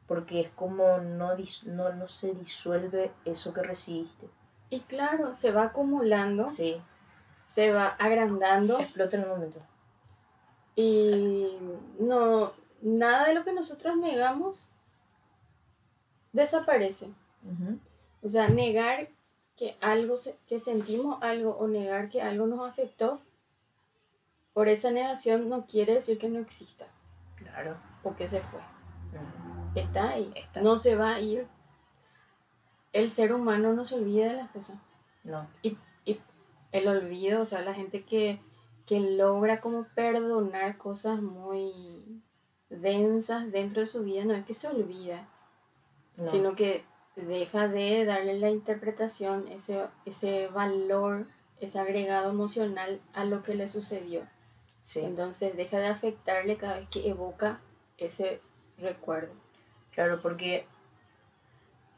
porque 0.07 0.41
es 0.41 0.51
como 0.51 0.99
no, 0.99 1.37
no, 1.67 1.93
no 1.93 2.09
se 2.09 2.35
disuelve 2.35 3.13
eso 3.25 3.53
que 3.53 3.63
recibiste. 3.63 4.29
Y 4.71 4.81
claro, 4.81 5.35
se 5.35 5.53
va 5.53 5.65
acumulando. 5.65 6.49
Sí 6.49 6.83
se 7.47 7.73
va 7.73 7.87
agrandando. 7.87 8.79
Explota 8.79 9.17
en 9.17 9.23
un 9.23 9.29
momento. 9.31 9.63
Y 10.75 11.57
no, 11.99 12.53
nada 12.83 13.27
de 13.29 13.35
lo 13.35 13.45
que 13.45 13.53
nosotros 13.53 13.97
negamos 13.97 14.71
desaparece. 16.33 17.09
O 18.23 18.29
sea, 18.29 18.49
negar 18.49 19.09
que 19.57 19.79
algo, 19.81 20.17
que 20.47 20.59
sentimos 20.59 21.23
algo 21.23 21.57
o 21.57 21.67
negar 21.67 22.11
que 22.11 22.21
algo 22.21 22.47
nos 22.47 22.69
afectó, 22.69 23.23
por 24.53 24.69
esa 24.69 24.91
negación 24.91 25.49
no 25.49 25.67
quiere 25.67 25.95
decir 25.95 26.19
que 26.19 26.29
no 26.29 26.41
exista. 26.41 26.87
Claro. 27.37 27.77
O 28.03 28.15
que 28.15 28.29
se 28.29 28.41
fue. 28.41 28.61
Está 29.75 30.11
ahí. 30.11 30.33
No 30.63 30.77
se 30.77 30.97
va 30.97 31.15
a 31.15 31.21
ir. 31.21 31.47
El 32.93 33.11
ser 33.11 33.33
humano 33.33 33.73
no 33.73 33.85
se 33.85 33.95
olvida 33.95 34.29
de 34.29 34.35
las 34.35 34.51
cosas. 34.51 34.77
No. 35.25 35.47
Y 35.63 35.79
el 36.73 36.89
olvido, 36.89 37.41
o 37.41 37.45
sea, 37.45 37.63
la 37.63 37.75
gente 37.75 38.03
que, 38.05 38.41
logra 38.89 39.61
como 39.61 39.85
perdonar 39.95 40.79
cosas 40.79 41.21
muy 41.21 42.23
densas 42.71 43.51
dentro 43.51 43.81
de 43.81 43.87
su 43.87 44.05
vida, 44.05 44.25
no 44.25 44.35
es 44.35 44.45
que 44.45 44.55
se 44.55 44.69
olvida, 44.69 45.29
sino 46.27 46.55
que 46.55 46.85
deja 47.17 47.69
de 47.69 48.05
darle 48.05 48.39
la 48.39 48.51
interpretación, 48.51 49.49
ese, 49.49 49.87
ese 50.05 50.47
valor, 50.49 51.27
ese 51.61 51.81
agregado 51.81 52.31
emocional 52.31 53.01
a 53.13 53.25
lo 53.25 53.43
que 53.43 53.55
le 53.55 53.67
sucedió. 53.67 54.23
Entonces 54.95 55.57
deja 55.57 55.79
de 55.79 55.89
afectarle 55.89 56.57
cada 56.57 56.79
vez 56.79 56.89
que 56.89 57.09
evoca 57.09 57.61
ese 57.99 58.41
recuerdo. 58.79 59.33
Claro, 59.93 60.21
porque 60.23 60.67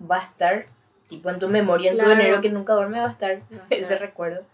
va 0.00 0.16
a 0.16 0.22
estar 0.22 0.66
tipo 1.08 1.28
en 1.28 1.38
tu 1.38 1.48
memoria, 1.48 1.92
en 1.92 1.98
tu 1.98 2.10
enero 2.10 2.40
que 2.40 2.48
nunca 2.48 2.74
duerme 2.74 3.00
va 3.00 3.08
a 3.08 3.10
estar 3.10 3.42
ese 3.70 3.98
recuerdo. 3.98 4.46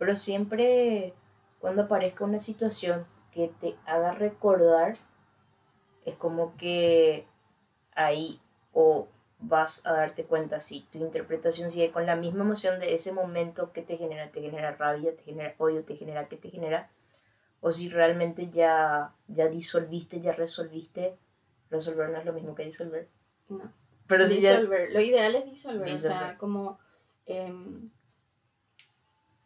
Pero 0.00 0.16
siempre 0.16 1.12
cuando 1.58 1.82
aparezca 1.82 2.24
una 2.24 2.40
situación 2.40 3.04
que 3.32 3.52
te 3.60 3.76
haga 3.84 4.12
recordar, 4.12 4.96
es 6.06 6.14
como 6.14 6.56
que 6.56 7.26
ahí 7.94 8.40
o 8.72 9.08
vas 9.40 9.86
a 9.86 9.92
darte 9.92 10.24
cuenta 10.24 10.60
si 10.60 10.86
tu 10.90 10.96
interpretación 10.96 11.68
sigue 11.68 11.90
con 11.90 12.06
la 12.06 12.16
misma 12.16 12.44
emoción 12.44 12.80
de 12.80 12.94
ese 12.94 13.12
momento 13.12 13.72
que 13.72 13.82
te 13.82 13.98
genera, 13.98 14.30
te 14.30 14.40
genera 14.40 14.74
rabia, 14.74 15.14
te 15.14 15.22
genera 15.22 15.54
odio, 15.58 15.84
te 15.84 15.96
genera 15.96 16.28
que 16.28 16.38
te 16.38 16.48
genera, 16.48 16.88
o 17.60 17.70
si 17.70 17.90
realmente 17.90 18.48
ya, 18.48 19.12
ya 19.28 19.48
disolviste, 19.48 20.18
ya 20.18 20.32
resolviste, 20.32 21.14
resolver 21.70 22.08
no 22.08 22.16
es 22.16 22.24
lo 22.24 22.32
mismo 22.32 22.54
que 22.54 22.64
disolver. 22.64 23.06
No. 23.50 23.70
Pero 24.06 24.26
disolver, 24.26 24.94
lo 24.94 25.00
ideal 25.00 25.34
es 25.34 25.44
disolver, 25.44 25.92
o 25.92 25.96
sea, 25.96 26.38
como 26.38 26.78
em, 27.26 27.90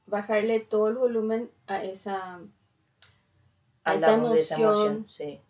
bajarle 0.06 0.60
todo 0.60 0.88
el 0.88 0.96
volumen 0.96 1.50
a 1.66 1.82
esa, 1.82 2.40
a 3.84 3.94
esa 3.94 4.14
emoción. 4.14 5.06
sí. 5.08 5.40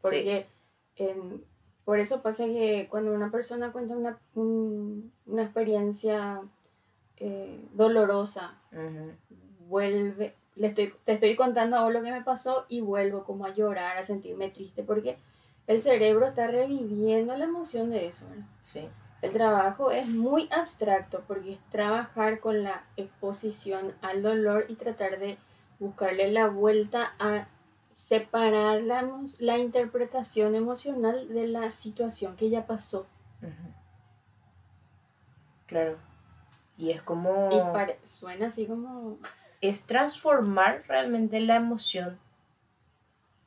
Porque 0.00 0.46
em, 0.96 1.40
por 1.84 1.98
eso 1.98 2.22
pasa 2.22 2.44
que 2.46 2.88
cuando 2.90 3.12
una 3.12 3.30
persona 3.30 3.72
cuenta 3.72 3.94
una, 3.94 4.18
una 4.34 5.42
experiencia 5.42 6.42
eh, 7.16 7.64
dolorosa, 7.72 8.58
vuelve, 9.68 10.34
le 10.56 10.66
estoy, 10.68 10.92
te 11.04 11.12
estoy 11.12 11.36
contando 11.36 11.76
ahora 11.76 12.00
lo 12.00 12.04
que 12.04 12.10
me 12.10 12.22
pasó 12.22 12.66
y 12.68 12.80
vuelvo 12.80 13.24
como 13.24 13.46
a 13.46 13.52
llorar, 13.52 13.96
a 13.96 14.02
sentirme 14.02 14.50
triste, 14.50 14.82
porque 14.82 15.18
el 15.66 15.82
cerebro 15.82 16.26
está 16.26 16.48
reviviendo 16.48 17.36
la 17.36 17.44
emoción 17.44 17.90
de 17.90 18.06
eso. 18.06 18.26
Sí. 18.60 18.88
El 19.22 19.32
trabajo 19.32 19.92
es 19.92 20.08
muy 20.08 20.48
abstracto 20.50 21.22
porque 21.28 21.52
es 21.52 21.60
trabajar 21.70 22.40
con 22.40 22.64
la 22.64 22.82
exposición 22.96 23.94
al 24.02 24.20
dolor 24.20 24.66
y 24.68 24.74
tratar 24.74 25.20
de 25.20 25.38
buscarle 25.78 26.32
la 26.32 26.48
vuelta 26.48 27.14
a 27.20 27.46
separar 27.94 28.82
la, 28.82 29.08
la 29.38 29.58
interpretación 29.58 30.56
emocional 30.56 31.28
de 31.28 31.46
la 31.46 31.70
situación 31.70 32.34
que 32.36 32.50
ya 32.50 32.66
pasó. 32.66 33.06
Claro. 35.66 35.98
Y 36.76 36.90
es 36.90 37.00
como... 37.02 37.50
Y 37.52 38.06
suena 38.06 38.46
así 38.46 38.66
como... 38.66 39.18
Es 39.60 39.86
transformar 39.86 40.82
realmente 40.88 41.38
la 41.38 41.54
emoción. 41.54 42.18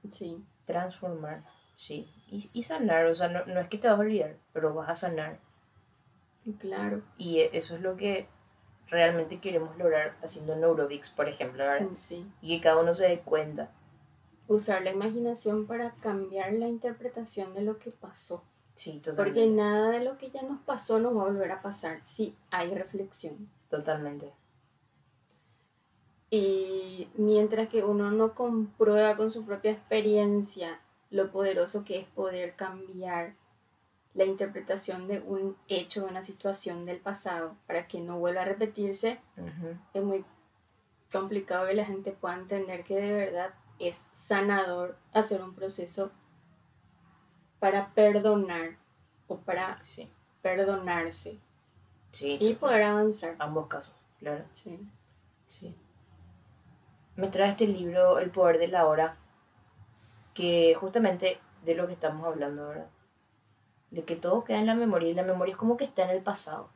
Sí. 0.09 0.41
Transformar, 0.63 1.43
sí. 1.75 2.09
Y, 2.31 2.49
y 2.53 2.63
sanar, 2.63 3.07
o 3.07 3.15
sea, 3.15 3.27
no, 3.27 3.45
no, 3.45 3.59
es 3.59 3.67
que 3.67 3.77
te 3.77 3.89
vas 3.89 3.97
a 3.97 3.99
olvidar, 3.99 4.37
pero 4.53 4.73
vas 4.73 4.89
a 4.89 4.95
sanar. 4.95 5.39
Claro. 6.59 7.01
Y 7.17 7.39
e, 7.39 7.49
eso 7.53 7.75
es 7.75 7.81
lo 7.81 7.95
que 7.95 8.27
realmente 8.87 9.39
queremos 9.39 9.77
lograr 9.77 10.15
haciendo 10.23 10.55
Neurobics, 10.55 11.09
por 11.09 11.27
ejemplo, 11.27 11.63
¿verdad? 11.63 11.87
Sí. 11.95 12.25
Y 12.41 12.57
que 12.57 12.63
cada 12.63 12.81
uno 12.81 12.93
se 12.93 13.07
dé 13.07 13.19
cuenta 13.19 13.71
usar 14.47 14.83
la 14.83 14.91
imaginación 14.91 15.65
para 15.65 15.91
cambiar 15.95 16.53
la 16.53 16.67
interpretación 16.67 17.53
de 17.53 17.61
lo 17.61 17.79
que 17.79 17.91
pasó. 17.91 18.43
Sí, 18.75 18.99
totalmente. 18.99 19.39
Porque 19.39 19.51
nada 19.51 19.89
de 19.89 20.03
lo 20.03 20.17
que 20.17 20.29
ya 20.29 20.41
nos 20.43 20.61
pasó 20.61 20.99
nos 20.99 21.15
va 21.15 21.21
a 21.21 21.25
volver 21.25 21.51
a 21.51 21.61
pasar 21.61 21.99
si 22.03 22.35
hay 22.51 22.73
reflexión. 22.73 23.49
Totalmente. 23.69 24.31
Y 26.29 27.07
mientras 27.15 27.69
que 27.69 27.83
uno 27.83 28.11
no 28.11 28.33
comprueba 28.33 29.15
con 29.15 29.31
su 29.31 29.45
propia 29.45 29.71
experiencia 29.71 30.79
lo 31.09 31.31
poderoso 31.31 31.85
que 31.85 31.99
es 31.99 32.07
poder 32.07 32.55
cambiar 32.55 33.35
la 34.15 34.25
interpretación 34.25 35.07
de 35.07 35.19
un 35.19 35.57
hecho, 35.67 36.01
de 36.01 36.07
una 36.07 36.23
situación 36.23 36.85
del 36.85 36.99
pasado, 36.99 37.55
para 37.67 37.87
que 37.87 37.99
no 37.99 38.17
vuelva 38.17 38.41
a 38.41 38.45
repetirse, 38.45 39.19
es 39.93 40.03
muy 40.03 40.25
complicado 41.11 41.67
que 41.67 41.73
la 41.73 41.85
gente 41.85 42.11
pueda 42.11 42.35
entender 42.35 42.83
que 42.83 42.95
de 42.95 43.11
verdad 43.11 43.53
es 43.77 44.05
sanador 44.13 44.97
hacer 45.13 45.41
un 45.41 45.53
proceso 45.53 46.11
para 47.59 47.93
perdonar 47.93 48.77
o 49.27 49.37
para 49.37 49.79
perdonarse 50.41 51.39
y 52.21 52.53
poder 52.53 52.83
avanzar. 52.83 53.35
Ambos 53.39 53.67
casos, 53.67 53.93
claro. 54.19 54.45
Sí. 54.53 54.79
Sí. 55.45 55.75
Me 57.17 57.27
trae 57.27 57.49
este 57.49 57.67
libro, 57.67 58.19
El 58.19 58.29
poder 58.29 58.59
de 58.59 58.69
la 58.69 58.85
hora, 58.85 59.17
que 60.33 60.75
justamente 60.75 61.37
de 61.63 61.75
lo 61.75 61.87
que 61.87 61.93
estamos 61.93 62.25
hablando 62.25 62.65
ahora, 62.65 62.89
de 63.95 64.03
que 64.03 64.15
todo 64.17 64.43
queda 64.43 64.59
en 64.59 64.65
la 64.65 64.75
memoria 64.75 65.09
y 65.09 65.13
la 65.13 65.23
memoria 65.23 65.53
es 65.53 65.57
como 65.57 65.77
que 65.77 65.85
está 65.85 66.03
en 66.03 66.09
el 66.09 66.21
pasado. 66.21 66.69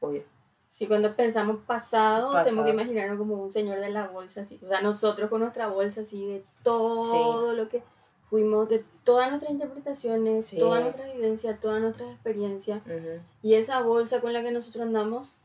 Obvio. 0.00 0.22
Sí, 0.68 0.86
cuando 0.86 1.16
pensamos 1.16 1.60
pasado, 1.66 2.30
tenemos 2.44 2.66
que 2.66 2.72
imaginarnos 2.72 3.16
como 3.16 3.36
un 3.36 3.50
señor 3.50 3.80
de 3.80 3.88
la 3.88 4.06
bolsa, 4.06 4.42
así. 4.42 4.60
O 4.62 4.68
sea, 4.68 4.82
nosotros 4.82 5.30
con 5.30 5.40
nuestra 5.40 5.68
bolsa, 5.68 6.02
así, 6.02 6.26
de 6.26 6.44
todo 6.62 7.54
lo 7.54 7.70
que 7.70 7.82
fuimos, 8.28 8.68
de 8.68 8.84
todas 9.02 9.30
nuestras 9.30 9.50
interpretaciones, 9.50 10.54
toda 10.58 10.80
nuestra 10.80 11.10
vivencia, 11.10 11.58
todas 11.58 11.80
nuestras 11.80 12.10
experiencias. 12.10 12.82
Y 13.42 13.54
esa 13.54 13.80
bolsa 13.80 14.20
con 14.20 14.34
la 14.34 14.42
que 14.42 14.52
nosotros 14.52 14.82
andamos 14.82 15.38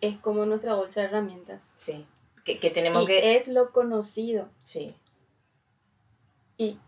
es 0.00 0.16
como 0.18 0.46
nuestra 0.46 0.76
bolsa 0.76 1.00
de 1.00 1.06
herramientas. 1.08 1.72
Sí. 1.74 2.06
Que, 2.44 2.60
que 2.60 2.70
tenemos 2.70 3.02
y 3.02 3.06
que. 3.06 3.34
Es 3.34 3.48
lo 3.48 3.72
conocido. 3.72 4.48
Sí. 4.62 4.94
Y 6.56 6.78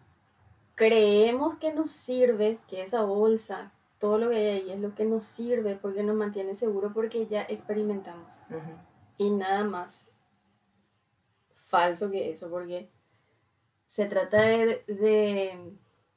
creemos 0.79 1.57
que 1.57 1.75
nos 1.75 1.91
sirve 1.91 2.61
que 2.69 2.83
esa 2.83 3.03
bolsa 3.03 3.73
todo 3.99 4.19
lo 4.19 4.31
que 4.31 4.37
hay 4.37 4.47
ahí 4.47 4.71
es 4.71 4.79
lo 4.79 4.95
que 4.95 5.05
nos 5.05 5.27
sirve 5.27 5.75
porque 5.75 6.05
nos 6.05 6.15
mantiene 6.15 6.55
seguros 6.55 6.93
porque 6.95 7.27
ya 7.27 7.43
experimentamos. 7.43 8.43
Y 9.17 9.31
nada 9.31 9.65
más 9.65 10.13
falso 11.53 12.13
que 12.13 12.31
eso, 12.31 12.49
porque 12.49 12.89
se 13.87 14.07
trata 14.07 14.41
de, 14.41 14.85
de 14.87 15.59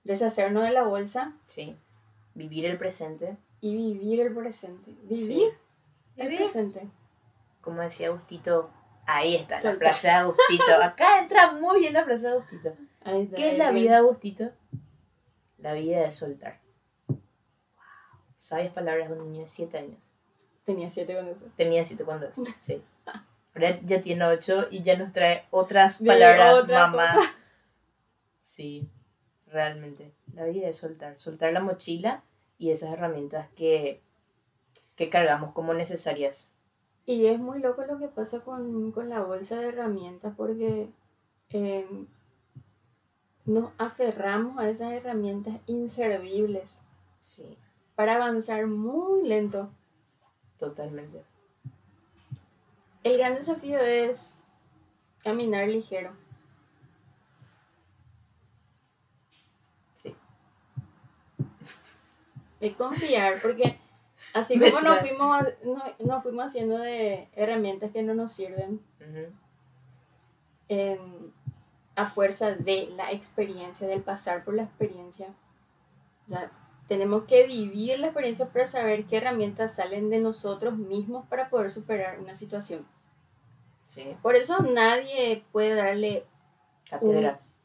deshacernos 0.04 0.64
de 0.64 0.72
la 0.72 0.84
bolsa. 0.84 1.34
Sí. 1.48 1.76
Vivir 2.36 2.66
el 2.66 2.78
presente. 2.78 3.36
Y 3.62 3.76
vivir 3.76 4.22
el 4.22 4.34
presente. 4.34 4.92
Vivir 5.04 5.58
el 6.18 6.36
presente. 6.36 6.88
Como 7.62 7.82
decía 7.82 8.10
Agustito, 8.10 8.70
ahí 9.08 9.36
está 9.36 9.56
la 9.64 9.76
frase 9.76 10.08
de 10.08 10.14
Agustito. 10.14 10.64
Acá 10.84 11.20
entra 11.20 11.54
muy 11.54 11.80
bien 11.80 11.94
la 11.94 12.04
frase 12.04 12.28
de 12.28 12.34
Agustito. 12.34 12.76
¿Qué 13.04 13.52
es 13.52 13.58
la 13.58 13.72
vida, 13.72 13.98
Agustito? 13.98 14.52
La 15.58 15.74
vida 15.74 16.06
es 16.06 16.16
soltar. 16.16 16.60
Sabias 18.38 18.74
palabras 18.74 19.10
de 19.10 19.16
un 19.16 19.32
niño 19.32 19.42
de 19.42 19.48
7 19.48 19.78
años. 19.78 20.12
Tenía 20.66 20.90
7 20.90 21.14
cuando 21.14 21.32
eso. 21.32 21.48
Tenía 21.56 21.86
7 21.86 22.04
cuando 22.04 22.28
eso, 22.28 22.44
sí. 22.60 22.84
Ahora 23.54 23.80
ya 23.82 24.02
tiene 24.02 24.26
8 24.26 24.68
y 24.72 24.84
ya 24.84 24.98
nos 24.98 25.12
trae 25.12 25.46
otras 25.52 26.00
palabras, 26.00 26.68
mamá. 26.68 27.16
Sí, 28.42 28.90
realmente. 29.48 30.12
La 30.34 30.46
vida 30.46 30.68
es 30.68 30.78
soltar. 30.78 31.18
Soltar 31.18 31.54
la 31.54 31.62
mochila 31.62 32.24
y 32.58 32.72
esas 32.72 32.92
herramientas 32.92 33.48
que, 33.56 34.02
que 34.96 35.10
cargamos 35.10 35.54
como 35.54 35.74
necesarias. 35.74 36.50
Y 37.06 37.28
es 37.28 37.40
muy 37.40 37.60
loco 37.60 37.84
lo 37.84 37.98
que 37.98 38.08
pasa 38.08 38.42
con, 38.42 38.92
con 38.92 39.10
la 39.10 39.22
bolsa 39.22 39.60
de 39.60 39.70
herramientas 39.70 40.34
porque 40.36 40.90
eh, 41.50 41.88
nos 43.46 43.72
aferramos 43.78 44.58
a 44.60 44.70
esas 44.70 44.92
herramientas 44.94 45.60
inservibles. 45.68 46.82
Sí 47.20 47.58
para 48.02 48.16
avanzar 48.16 48.66
muy 48.66 49.28
lento. 49.28 49.70
Totalmente. 50.58 51.24
El 53.04 53.20
gran 53.20 53.36
desafío 53.36 53.78
es 53.78 54.44
caminar 55.24 55.68
ligero. 55.68 56.12
Sí. 59.94 60.16
Y 62.60 62.72
confiar, 62.72 63.40
porque 63.40 63.78
así 64.34 64.60
como 64.72 64.82
nos 64.82 65.00
fuimos, 65.02 65.44
no, 66.00 66.22
fuimos 66.24 66.46
haciendo 66.46 66.80
de 66.80 67.30
herramientas 67.34 67.92
que 67.92 68.02
no 68.02 68.16
nos 68.16 68.32
sirven, 68.32 68.82
a 71.96 72.06
fuerza 72.06 72.56
de 72.56 72.90
la 72.96 73.12
experiencia, 73.12 73.88
del 73.88 74.02
pasar 74.02 74.44
por 74.44 74.54
la 74.54 74.64
experiencia. 74.64 75.28
O 76.26 76.30
sea, 76.30 76.52
tenemos 76.88 77.24
que 77.26 77.46
vivir 77.46 78.00
la 78.00 78.08
experiencia 78.08 78.48
para 78.48 78.66
saber 78.66 79.06
qué 79.06 79.18
herramientas 79.18 79.76
salen 79.76 80.10
de 80.10 80.20
nosotros 80.20 80.78
mismos 80.78 81.26
para 81.28 81.50
poder 81.50 81.72
superar 81.72 82.20
una 82.20 82.36
situación. 82.36 82.86
Por 84.22 84.36
eso 84.36 84.62
nadie 84.62 85.44
puede 85.52 85.76
darle 85.76 86.26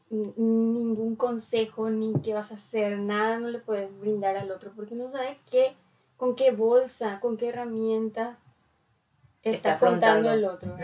ningún 0.09 1.15
consejo 1.15 1.89
ni 1.89 2.13
qué 2.21 2.33
vas 2.33 2.51
a 2.51 2.55
hacer, 2.55 2.97
nada 2.97 3.39
no 3.39 3.49
le 3.49 3.59
puedes 3.59 3.97
brindar 3.99 4.37
al 4.37 4.51
otro 4.51 4.71
porque 4.75 4.95
no 4.95 5.09
sabe 5.09 5.39
qué, 5.49 5.75
con 6.15 6.35
qué 6.35 6.51
bolsa, 6.51 7.19
con 7.19 7.37
qué 7.37 7.49
herramienta 7.49 8.37
está, 9.41 9.73
afrontando 9.73 10.31
el 10.31 10.45
otro. 10.45 10.75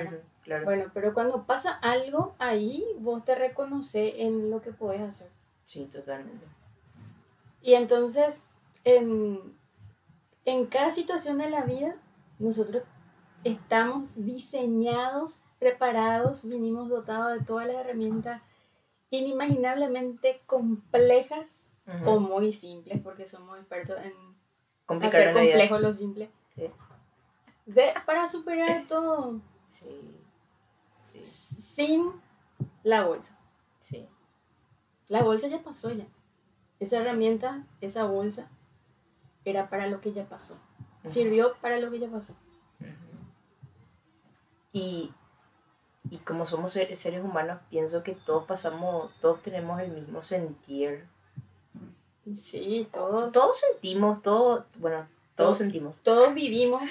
Bueno, 0.45 0.91
pero 0.93 1.13
cuando 1.13 1.45
pasa 1.45 1.71
algo 1.81 2.35
ahí, 2.39 2.85
vos 2.99 3.23
te 3.23 3.35
reconoces 3.35 4.13
en 4.17 4.49
lo 4.49 4.61
que 4.61 4.71
puedes 4.71 5.01
hacer. 5.01 5.29
Sí, 5.63 5.85
totalmente. 5.85 6.45
Y 7.61 7.75
entonces, 7.75 8.47
en 8.83 9.55
cada 10.69 10.89
situación 10.91 11.37
de 11.37 11.49
la 11.49 11.63
vida, 11.63 11.93
nosotros 12.39 12.83
estamos 13.43 14.15
diseñados, 14.15 15.45
preparados, 15.59 16.47
vinimos 16.47 16.89
dotados 16.89 17.39
de 17.39 17.45
todas 17.45 17.67
las 17.67 17.77
herramientas 17.77 18.41
inimaginablemente 19.09 20.41
complejas 20.45 21.59
o 22.05 22.19
muy 22.19 22.51
simples, 22.51 22.99
porque 23.03 23.27
somos 23.27 23.59
expertos 23.59 23.97
en 24.03 24.13
hacer 25.03 25.33
complejo 25.33 25.79
lo 25.79 25.93
simple. 25.93 26.29
para 28.05 28.27
superar 28.27 28.87
todo. 28.87 29.39
Sí. 29.67 30.22
Sin 31.21 32.11
la 32.83 33.05
bolsa. 33.05 33.37
Sí. 33.79 34.07
La 35.07 35.23
bolsa 35.23 35.47
ya 35.47 35.61
pasó 35.61 35.91
ya. 35.91 36.05
Esa 36.79 37.01
herramienta, 37.01 37.65
esa 37.81 38.05
bolsa, 38.05 38.49
era 39.45 39.69
para 39.69 39.87
lo 39.87 40.01
que 40.01 40.13
ya 40.13 40.27
pasó. 40.27 40.57
Sirvió 41.05 41.55
para 41.61 41.79
lo 41.79 41.91
que 41.91 41.99
ya 41.99 42.09
pasó. 42.09 42.35
Y, 44.71 45.13
y 46.09 46.17
como 46.19 46.45
somos 46.45 46.73
seres 46.73 47.05
humanos, 47.23 47.59
pienso 47.69 48.03
que 48.03 48.13
todos 48.13 48.45
pasamos, 48.45 49.11
todos 49.19 49.41
tenemos 49.41 49.79
el 49.81 49.91
mismo 49.91 50.23
sentir. 50.23 51.05
Sí, 52.35 52.87
todos. 52.91 53.31
Todos 53.33 53.59
sentimos, 53.59 54.21
todos, 54.21 54.63
bueno, 54.77 55.07
todos, 55.35 55.57
sentimos. 55.57 55.95
Todos 56.03 56.33
vivimos 56.33 56.81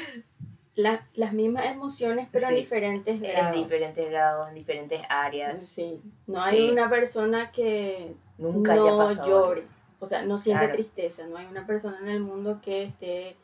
las 0.75 1.33
mismas 1.33 1.67
emociones, 1.67 2.29
pero 2.33 2.49
en 2.49 2.57
diferentes 2.57 3.21
grados. 3.21 3.57
En 3.57 3.63
diferentes 3.63 4.11
grados, 4.11 4.49
en 4.49 4.55
diferentes 4.55 5.03
áreas. 5.09 5.67
Sí. 5.67 6.01
No 6.27 6.41
hay 6.41 6.71
una 6.71 6.89
persona 6.89 7.53
que 7.53 8.15
nunca 8.39 8.75
no 8.75 9.07
llore. 9.27 9.67
O 10.01 10.07
sea, 10.09 10.23
no 10.23 10.39
siente 10.39 10.69
tristeza. 10.69 11.27
No 11.27 11.37
hay 11.37 11.47
una 11.47 11.67
persona 11.67 11.99
en 12.01 12.09
el 12.09 12.21
mundo 12.21 12.61
que 12.63 12.85
esté 12.85 13.37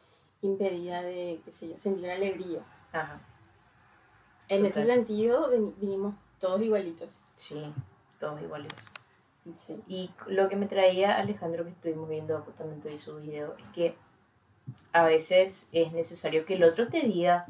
impedida 0.42 1.02
de, 1.02 1.40
qué 1.44 1.52
sé 1.52 1.68
yo, 1.68 1.78
sentir 1.78 2.10
alegría. 2.10 2.62
Ajá. 2.92 3.20
En 4.48 4.64
ese 4.64 4.84
sentido, 4.84 5.50
vinimos 5.76 6.14
todos 6.38 6.62
igualitos. 6.62 7.22
Sí, 7.36 7.72
todos 8.18 8.40
igualitos. 8.40 8.90
Sí. 9.56 9.82
Y 9.86 10.10
lo 10.26 10.48
que 10.48 10.56
me 10.56 10.66
traía 10.66 11.16
Alejandro, 11.16 11.64
que 11.64 11.70
estuvimos 11.70 12.08
viendo 12.08 12.38
justamente 12.40 12.88
hoy 12.88 12.98
su 12.98 13.16
video, 13.18 13.54
es 13.58 13.66
que 13.74 13.96
a 14.92 15.04
veces 15.04 15.68
es 15.72 15.92
necesario 15.92 16.44
que 16.44 16.54
el 16.54 16.64
otro 16.64 16.88
te 16.88 17.00
diga, 17.00 17.46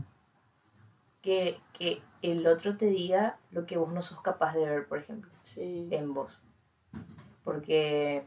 que, 1.22 1.60
que 1.72 2.02
el 2.22 2.46
otro 2.46 2.76
te 2.76 2.86
diga 2.86 3.38
lo 3.50 3.66
que 3.66 3.76
vos 3.76 3.92
no 3.92 4.02
sos 4.02 4.20
capaz 4.20 4.54
de 4.54 4.64
ver, 4.64 4.86
por 4.86 4.98
ejemplo, 4.98 5.30
sí. 5.42 5.88
en 5.90 6.14
vos. 6.14 6.38
Porque, 7.44 8.26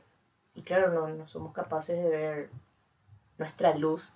y 0.56 0.62
claro, 0.62 0.92
no, 0.92 1.08
no 1.10 1.28
somos 1.28 1.54
capaces 1.54 2.02
de 2.02 2.10
ver 2.10 2.50
nuestra 3.38 3.76
luz 3.76 4.14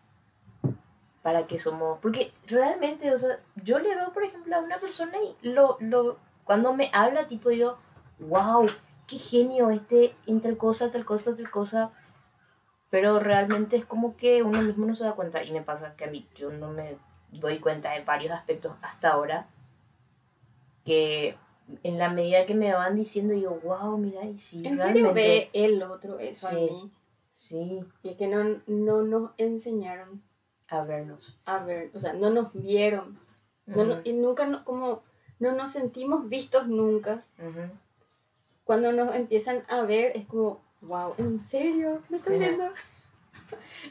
para 1.21 1.47
que 1.47 1.57
somos, 1.57 1.99
porque 2.01 2.31
realmente, 2.45 3.11
o 3.11 3.17
sea, 3.17 3.39
yo 3.55 3.79
le 3.79 3.95
veo, 3.95 4.13
por 4.13 4.23
ejemplo, 4.23 4.55
a 4.55 4.59
una 4.59 4.77
persona 4.77 5.17
y 5.17 5.49
lo, 5.49 5.77
lo, 5.79 6.17
cuando 6.43 6.73
me 6.73 6.91
habla, 6.93 7.25
tipo, 7.25 7.49
digo, 7.49 7.79
wow, 8.19 8.67
qué 9.07 9.17
genio 9.17 9.71
este 9.71 10.15
en 10.27 10.39
tal 10.39 10.57
cosa, 10.57 10.91
tal 10.91 11.03
cosa, 11.03 11.35
tal 11.35 11.49
cosa, 11.49 11.91
pero 12.95 13.19
realmente 13.19 13.75
es 13.75 13.83
como 13.83 14.15
que 14.15 14.41
uno 14.41 14.61
mismo 14.61 14.85
no 14.85 14.95
se 14.95 15.03
da 15.03 15.15
cuenta 15.15 15.43
y 15.43 15.51
me 15.51 15.61
pasa 15.61 15.97
que 15.97 16.05
a 16.05 16.09
mí 16.09 16.25
yo 16.33 16.49
no 16.49 16.71
me 16.71 16.95
doy 17.29 17.59
cuenta 17.59 17.91
de 17.91 18.05
varios 18.05 18.31
aspectos 18.31 18.71
hasta 18.81 19.11
ahora 19.11 19.49
que 20.85 21.35
en 21.83 21.97
la 21.97 22.07
medida 22.07 22.45
que 22.45 22.55
me 22.55 22.73
van 22.73 22.95
diciendo 22.95 23.33
digo 23.33 23.59
wow 23.65 23.97
mira 23.97 24.23
y 24.23 24.37
sí 24.37 24.65
en 24.65 24.77
serio 24.77 25.13
ve 25.13 25.49
el 25.51 25.83
otro 25.83 26.19
eso 26.19 26.47
a 26.47 26.53
mí 26.53 26.89
sí. 27.33 27.83
Y 28.01 28.07
es 28.07 28.15
que 28.15 28.27
no, 28.27 28.61
no 28.65 29.01
nos 29.01 29.31
enseñaron 29.37 30.23
a 30.69 30.85
vernos. 30.85 31.37
a 31.43 31.65
ver 31.65 31.91
o 31.93 31.99
sea 31.99 32.13
no 32.13 32.29
nos 32.29 32.53
vieron. 32.53 33.19
Y 34.05 34.13
nunca 34.13 34.63
como 34.63 35.03
no 35.39 35.51
nos 35.51 35.69
sentimos 35.69 36.29
vistos 36.29 36.69
nunca. 36.69 37.25
Cuando 38.63 38.93
nos 38.93 39.13
empiezan 39.13 39.63
a 39.67 39.81
ver 39.81 40.15
es 40.15 40.25
como 40.27 40.64
wow, 40.87 41.15
¿en 41.17 41.39
serio? 41.39 42.01
¿Me 42.09 42.17
están 42.17 42.39
viendo? 42.39 42.65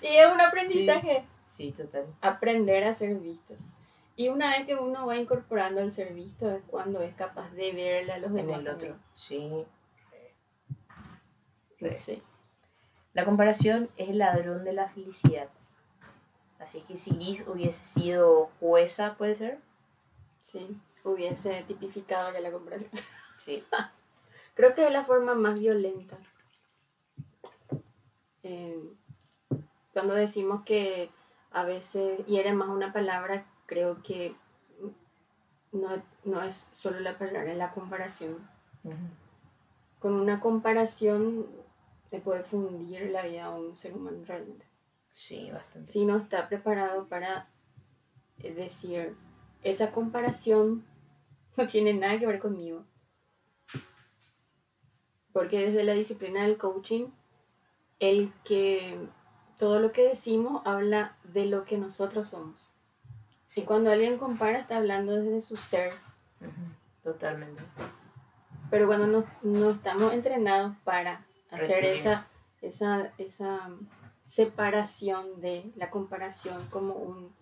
y 0.03 0.07
es 0.07 0.33
un 0.33 0.41
aprendizaje. 0.41 1.25
Sí. 1.47 1.73
total. 1.73 2.07
Aprender 2.21 2.85
a 2.85 2.95
ser 2.95 3.15
vistos. 3.17 3.67
Y 4.17 4.29
una 4.29 4.51
vez 4.51 4.67
que 4.67 4.77
uno 4.77 5.07
va 5.07 5.17
incorporando 5.17 5.81
el 5.81 5.91
ser 5.91 6.13
visto 6.15 6.51
es 6.51 6.63
cuando 6.67 7.01
es 7.01 7.15
capaz 7.15 7.51
de 7.51 7.73
verle 7.73 8.13
a 8.13 8.19
los 8.19 8.33
demás. 8.33 8.61
En 8.61 8.67
el 8.67 8.69
otro, 8.69 8.97
sí. 9.13 9.65
Sí. 11.97 12.23
La 13.13 13.25
comparación 13.25 13.91
es 13.97 14.09
el 14.09 14.19
ladrón 14.19 14.65
de 14.65 14.73
la 14.73 14.89
felicidad. 14.89 15.49
Así 16.59 16.81
que 16.81 16.97
si 16.97 17.13
Liz 17.13 17.45
hubiese 17.47 17.85
sido 17.85 18.51
jueza, 18.59 19.17
¿puede 19.17 19.35
ser? 19.35 19.59
Sí, 20.43 20.81
hubiese 21.03 21.63
tipificado 21.67 22.33
ya 22.33 22.41
la 22.41 22.51
comparación. 22.51 22.91
Sí. 23.37 23.65
Creo 24.55 24.75
que 24.75 24.87
es 24.87 24.93
la 24.93 25.05
forma 25.05 25.35
más 25.35 25.59
violenta 25.59 26.17
eh, 28.45 28.79
cuando 29.93 30.15
decimos 30.15 30.63
que 30.65 31.11
a 31.51 31.65
veces 31.65 32.25
hiere 32.27 32.53
más 32.53 32.69
una 32.69 32.93
palabra, 32.93 33.47
creo 33.67 34.03
que 34.03 34.37
no, 35.73 36.43
es 36.43 36.69
solo 36.73 37.01
la 37.01 37.19
palabra, 37.19 37.53
es 37.53 37.59
la 37.59 37.73
comparación. 37.73 38.49
Con 39.99 40.15
una 40.15 40.41
comparación 40.41 41.47
se 42.11 42.21
puede 42.21 42.45
fundir 42.45 43.11
la 43.11 43.23
vida 43.23 43.51
de 43.51 43.61
un 43.61 43.75
ser 43.75 43.95
humano 43.95 44.19
realmente. 44.27 44.67
Sí, 45.11 45.51
bastante. 45.51 45.91
Si 45.91 46.05
no 46.05 46.17
está 46.19 46.49
preparado 46.49 47.07
para 47.07 47.49
eh, 48.39 48.53
decir, 48.53 49.17
esa 49.63 49.91
comparación 49.91 50.85
no 51.57 51.67
tiene 51.67 51.95
nada 51.95 52.19
que 52.19 52.27
ver 52.27 52.41
conmigo. 52.41 52.85
Porque 55.33 55.67
desde 55.67 55.85
la 55.85 55.95
disciplina 55.95 56.43
del 56.43 56.59
coaching 56.59 57.07
el 58.01 58.33
que 58.45 58.99
todo 59.59 59.81
lo 59.81 59.93
que 59.93 60.09
decimos 60.09 60.63
habla 60.65 61.17
de 61.25 61.47
lo 61.47 61.65
que 61.65 61.79
nosotros 61.79 62.31
somos. 62.31 62.71
Y 63.57 63.63
cuando 63.63 63.91
alguien 63.91 64.19
compara 64.19 64.59
está 64.59 64.79
hablando 64.79 65.15
desde 65.15 65.41
su 65.41 65.57
ser. 65.57 65.93
Totalmente. 67.05 67.63
Pero 68.71 68.87
cuando 68.89 69.25
no, 69.43 69.71
estamos 69.71 70.13
entrenados 70.13 70.75
para 70.83 71.25
hacer 71.51 71.85
esa, 71.85 72.27
esa, 72.61 73.13
esa 73.19 73.71
separación 74.27 75.41
de 75.41 75.71
la 75.77 75.91
comparación 75.91 76.67
como 76.71 76.95
un 76.95 77.33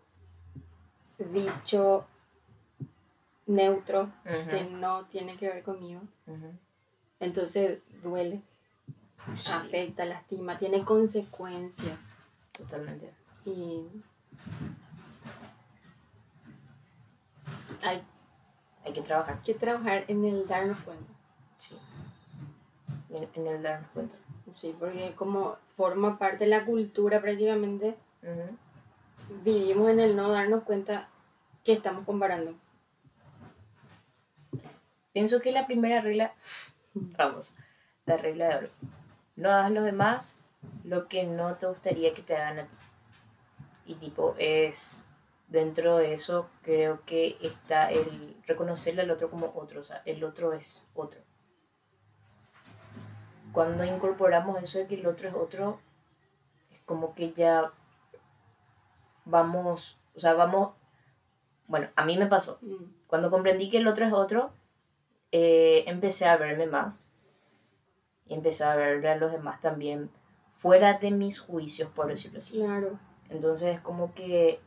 dicho 1.18 2.06
neutro 3.46 4.12
que 4.50 4.64
no 4.64 5.06
tiene 5.06 5.36
que 5.38 5.48
ver 5.48 5.62
conmigo, 5.62 6.02
entonces 7.20 7.78
duele 8.02 8.42
afecta, 9.52 10.04
lastima, 10.04 10.58
tiene 10.58 10.84
consecuencias. 10.84 12.12
Totalmente. 12.52 13.12
Y 13.44 13.86
hay, 17.82 18.02
hay 18.84 18.92
que 18.92 19.02
trabajar. 19.02 19.40
que 19.42 19.54
trabajar 19.54 20.04
en 20.08 20.24
el 20.24 20.46
darnos 20.46 20.80
cuenta. 20.80 21.12
Sí. 21.56 21.76
En, 23.10 23.46
el 23.46 23.62
darnos 23.62 23.90
cuenta. 23.90 24.14
Sí, 24.50 24.74
porque 24.78 25.14
como 25.16 25.56
forma 25.74 26.18
parte 26.18 26.44
de 26.44 26.50
la 26.50 26.64
cultura 26.64 27.20
prácticamente, 27.20 27.96
vivimos 29.44 29.90
en 29.90 30.00
el 30.00 30.16
no 30.16 30.30
darnos 30.30 30.64
cuenta 30.64 31.08
que 31.64 31.72
estamos 31.72 32.04
comparando. 32.04 32.54
Pienso 35.12 35.40
que 35.40 35.52
la 35.52 35.66
primera 35.66 36.00
regla, 36.00 36.34
vamos, 36.94 37.54
la 38.06 38.16
regla 38.16 38.48
de 38.48 38.56
oro 38.56 38.68
no 39.36 39.50
hagas 39.50 39.66
a 39.66 39.70
los 39.70 39.84
demás 39.84 40.38
lo 40.84 41.08
que 41.08 41.24
no 41.24 41.56
te 41.56 41.66
gustaría 41.66 42.14
que 42.14 42.22
te 42.22 42.36
hagan 42.36 42.60
a 42.60 42.62
ti. 42.64 42.76
Y 43.86 43.94
tipo, 43.96 44.34
es 44.38 45.08
dentro 45.48 45.98
de 45.98 46.14
eso 46.14 46.48
creo 46.62 47.04
que 47.04 47.36
está 47.42 47.90
el 47.90 48.36
reconocerle 48.46 49.02
al 49.02 49.10
otro 49.10 49.30
como 49.30 49.52
otro, 49.54 49.80
o 49.80 49.84
sea, 49.84 50.02
el 50.06 50.24
otro 50.24 50.52
es 50.52 50.82
otro. 50.94 51.20
Cuando 53.52 53.84
incorporamos 53.84 54.62
eso 54.62 54.78
de 54.78 54.86
que 54.86 54.94
el 54.94 55.06
otro 55.06 55.28
es 55.28 55.34
otro, 55.34 55.78
es 56.70 56.80
como 56.86 57.14
que 57.14 57.32
ya 57.32 57.70
vamos, 59.26 60.00
o 60.16 60.20
sea, 60.20 60.32
vamos, 60.34 60.70
bueno, 61.66 61.88
a 61.96 62.04
mí 62.04 62.16
me 62.16 62.26
pasó. 62.26 62.58
Mm. 62.62 62.84
Cuando 63.06 63.30
comprendí 63.30 63.68
que 63.68 63.78
el 63.78 63.86
otro 63.86 64.06
es 64.06 64.12
otro, 64.14 64.52
eh, 65.32 65.84
empecé 65.86 66.26
a 66.26 66.38
verme 66.38 66.66
más, 66.66 67.04
empecé 68.34 68.64
a 68.64 68.74
ver 68.74 69.06
a 69.06 69.16
los 69.16 69.32
demás 69.32 69.60
también 69.60 70.10
fuera 70.50 70.94
de 70.94 71.10
mis 71.10 71.40
juicios, 71.40 71.90
por 71.90 72.08
decirlo 72.08 72.38
así. 72.38 72.58
Claro. 72.58 72.98
Entonces 73.30 73.76
es 73.76 73.80
como 73.80 74.14
que 74.14 74.60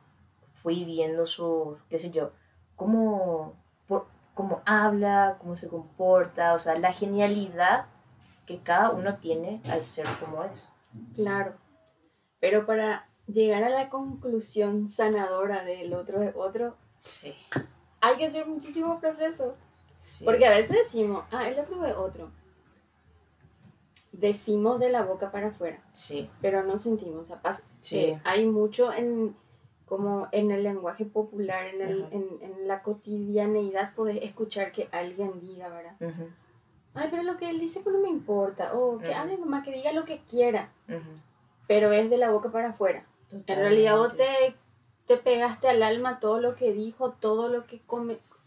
fui 0.54 0.84
viendo 0.84 1.25
su, 1.25 1.78
qué 1.89 1.99
sé 1.99 2.12
yo, 2.12 2.32
cómo, 2.75 3.54
por, 3.88 4.08
cómo 4.34 4.62
habla, 4.65 5.38
cómo 5.39 5.56
se 5.56 5.67
comporta, 5.67 6.54
o 6.54 6.60
sea, 6.60 6.78
la 6.80 6.91
genialidad 6.91 7.86
que 8.45 8.60
cada 8.60 8.91
uno 8.91 9.17
tiene 9.17 9.62
al 9.71 9.84
ser 9.84 10.08
como 10.19 10.43
es. 10.43 10.69
Claro. 11.15 11.56
Pero 12.39 12.65
para 12.65 13.08
llegar 13.28 13.63
a 13.63 13.69
la 13.69 13.89
conclusión 13.89 14.89
sanadora 14.89 15.63
del 15.63 15.93
otro 15.93 16.21
es 16.21 16.36
otro, 16.36 16.75
sí. 16.97 17.34
hay 18.01 18.17
que 18.17 18.25
hacer 18.25 18.45
muchísimo 18.45 18.99
proceso. 18.99 19.54
Porque 20.23 20.45
a 20.45 20.51
veces 20.51 20.78
decimos, 20.78 21.25
ah, 21.32 21.47
el 21.47 21.60
otro 21.60 21.84
es 21.86 21.95
otro. 21.95 22.32
Decimos 24.19 24.80
de 24.80 24.89
la 24.89 25.04
boca 25.04 25.32
para 25.32 25.47
afuera. 25.47 25.82
Sí. 25.93 26.30
Pero 26.41 26.63
no 26.63 26.78
sentimos. 26.78 27.32
a 27.32 27.41
paso. 27.41 27.63
Sí. 27.82 28.17
hay 28.23 28.45
mucho 28.45 28.93
en 28.93 29.36
como 29.86 30.28
en 30.32 30.51
el 30.51 30.63
lenguaje 30.63 31.06
popular, 31.06 31.67
en, 31.67 31.82
el, 31.82 32.08
en, 32.12 32.28
en, 32.41 32.67
la 32.67 32.82
cotidianeidad, 32.82 33.93
puedes 33.95 34.23
escuchar 34.23 34.71
que 34.71 34.89
alguien 34.91 35.39
diga, 35.41 35.69
¿verdad? 35.69 35.95
Ay, 36.95 37.10
pero 37.12 37.23
lo 37.23 37.38
que 37.38 37.49
él 37.49 37.60
dice 37.60 37.82
pues 37.82 37.95
no 37.95 38.01
me 38.01 38.10
importa. 38.10 38.73
O 38.73 38.97
que 38.97 39.13
hable 39.13 39.38
nomás, 39.38 39.63
que 39.63 39.71
diga 39.71 39.91
lo 39.91 40.06
que 40.06 40.21
quiera. 40.30 40.71
Pero 41.67 41.91
es 41.91 42.10
de 42.10 42.17
la 42.17 42.32
boca 42.32 42.51
para 42.51 42.69
afuera. 42.69 43.06
En 43.32 43.43
realidad 43.45 43.97
vos 43.97 44.15
te, 44.15 44.56
te, 45.06 45.17
pegaste 45.17 45.67
al 45.67 45.84
alma 45.84 46.19
todo 46.19 46.39
lo 46.39 46.56
que 46.56 46.73
dijo, 46.73 47.12
todo 47.12 47.49
lo 47.49 47.65
que 47.65 47.82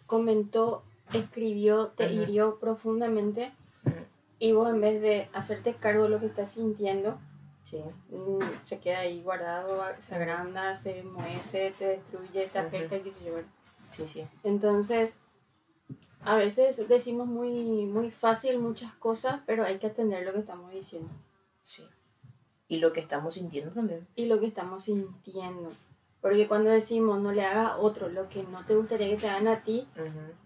comentó, 0.06 0.82
escribió, 1.12 1.88
te 1.88 2.12
hirió 2.12 2.58
profundamente. 2.58 3.52
Y 4.38 4.52
vos 4.52 4.68
en 4.70 4.80
vez 4.80 5.00
de 5.00 5.28
hacerte 5.32 5.74
cargo 5.74 6.04
de 6.04 6.10
lo 6.10 6.20
que 6.20 6.26
estás 6.26 6.50
sintiendo, 6.50 7.18
Sí. 7.68 7.82
Mm, 8.08 8.38
se 8.64 8.78
queda 8.78 9.00
ahí 9.00 9.22
guardado, 9.22 9.82
se 9.98 10.14
agranda, 10.14 10.72
se 10.72 11.02
muece, 11.02 11.74
te 11.78 11.84
destruye, 11.88 12.46
te 12.46 12.58
afecta 12.58 12.96
y 12.96 13.00
qué 13.00 13.12
sé 13.12 13.26
yo. 13.26 13.34
Sí, 13.90 14.08
sí. 14.08 14.26
Entonces, 14.42 15.20
a 16.22 16.36
veces 16.36 16.88
decimos 16.88 17.26
muy, 17.26 17.84
muy 17.84 18.10
fácil 18.10 18.58
muchas 18.58 18.94
cosas, 18.94 19.42
pero 19.44 19.64
hay 19.64 19.78
que 19.78 19.86
atender 19.86 20.24
lo 20.24 20.32
que 20.32 20.38
estamos 20.38 20.72
diciendo. 20.72 21.10
Sí. 21.60 21.84
Y 22.68 22.78
lo 22.78 22.94
que 22.94 23.00
estamos 23.00 23.34
sintiendo 23.34 23.70
también. 23.70 24.08
Y 24.16 24.24
lo 24.24 24.40
que 24.40 24.46
estamos 24.46 24.84
sintiendo. 24.84 25.70
Porque 26.22 26.48
cuando 26.48 26.70
decimos 26.70 27.20
no 27.20 27.32
le 27.32 27.44
hagas 27.44 27.72
a 27.72 27.76
otro 27.76 28.08
lo 28.08 28.30
que 28.30 28.44
no 28.44 28.64
te 28.64 28.76
gustaría 28.76 29.10
que 29.10 29.18
te 29.18 29.28
hagan 29.28 29.46
a 29.46 29.62
ti, 29.62 29.86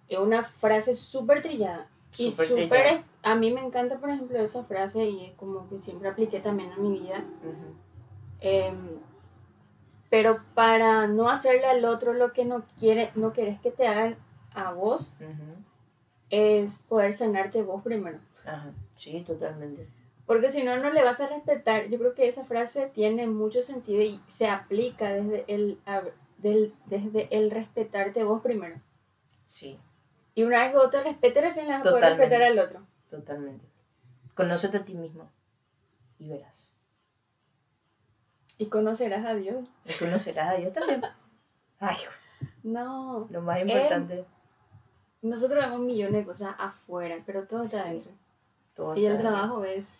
es 0.08 0.18
una 0.18 0.42
frase 0.42 0.92
súper 0.96 1.40
trillada. 1.40 1.88
Y 2.18 2.30
súper, 2.30 3.04
a 3.22 3.34
mí 3.34 3.52
me 3.52 3.64
encanta, 3.64 3.98
por 3.98 4.10
ejemplo, 4.10 4.38
esa 4.38 4.64
frase 4.64 5.06
y 5.06 5.26
es 5.26 5.32
como 5.32 5.68
que 5.68 5.78
siempre 5.78 6.08
apliqué 6.08 6.40
también 6.40 6.70
en 6.72 6.82
mi 6.82 6.98
vida. 6.98 7.24
Em, 8.40 8.98
pero 10.10 10.40
para 10.54 11.06
no 11.06 11.30
hacerle 11.30 11.66
al 11.66 11.84
otro 11.84 12.12
lo 12.12 12.32
que 12.32 12.44
no 12.44 12.64
quiere, 12.78 13.10
no 13.14 13.32
quieres 13.32 13.58
que 13.60 13.70
te 13.70 13.86
hagan 13.86 14.16
a 14.54 14.72
vos, 14.72 15.12
es 16.28 16.84
poder 16.88 17.12
sanarte 17.12 17.62
vos 17.62 17.82
primero. 17.82 18.18
Ajá, 18.44 18.72
sí, 18.94 19.22
totalmente. 19.26 19.88
Porque 20.26 20.50
si 20.50 20.62
no, 20.62 20.76
no 20.78 20.90
le 20.90 21.02
vas 21.02 21.20
a 21.20 21.28
respetar. 21.28 21.88
Yo 21.88 21.98
creo 21.98 22.14
que 22.14 22.28
esa 22.28 22.44
frase 22.44 22.90
tiene 22.92 23.26
mucho 23.26 23.62
sentido 23.62 24.02
y 24.02 24.20
se 24.26 24.48
aplica 24.48 25.12
desde 25.12 25.44
el, 25.48 25.78
del, 26.38 26.74
desde 26.86 27.28
el 27.36 27.50
respetarte 27.50 28.24
vos 28.24 28.42
primero. 28.42 28.76
Sí, 29.46 29.78
y 30.34 30.42
una 30.44 30.60
vez 30.60 30.70
que 30.70 30.76
vos 30.76 30.90
te 30.90 31.02
respetes, 31.02 31.42
recién 31.42 31.68
la 31.68 31.78
vas 31.82 31.94
a 31.94 32.08
respetar 32.10 32.42
al 32.42 32.58
otro. 32.58 32.86
Totalmente. 33.10 33.66
Conócete 34.34 34.78
a 34.78 34.84
ti 34.84 34.94
mismo 34.94 35.30
y 36.18 36.28
verás. 36.28 36.72
Y 38.56 38.66
conocerás 38.66 39.24
a 39.24 39.34
Dios. 39.34 39.68
Y 39.84 39.92
conocerás 39.94 40.48
a 40.50 40.54
Dios 40.54 40.72
también. 40.72 41.02
Ay, 41.80 41.96
no. 42.62 43.26
Lo 43.30 43.42
más 43.42 43.60
importante. 43.60 44.24
nosotros 45.20 45.64
vemos 45.64 45.80
millones 45.80 46.14
de 46.14 46.24
cosas 46.24 46.54
afuera, 46.58 47.16
pero 47.26 47.46
todo 47.46 47.62
está 47.64 47.82
adentro. 47.82 48.12
y 48.96 49.04
el 49.04 49.18
trabajo 49.18 49.64
es 49.64 49.98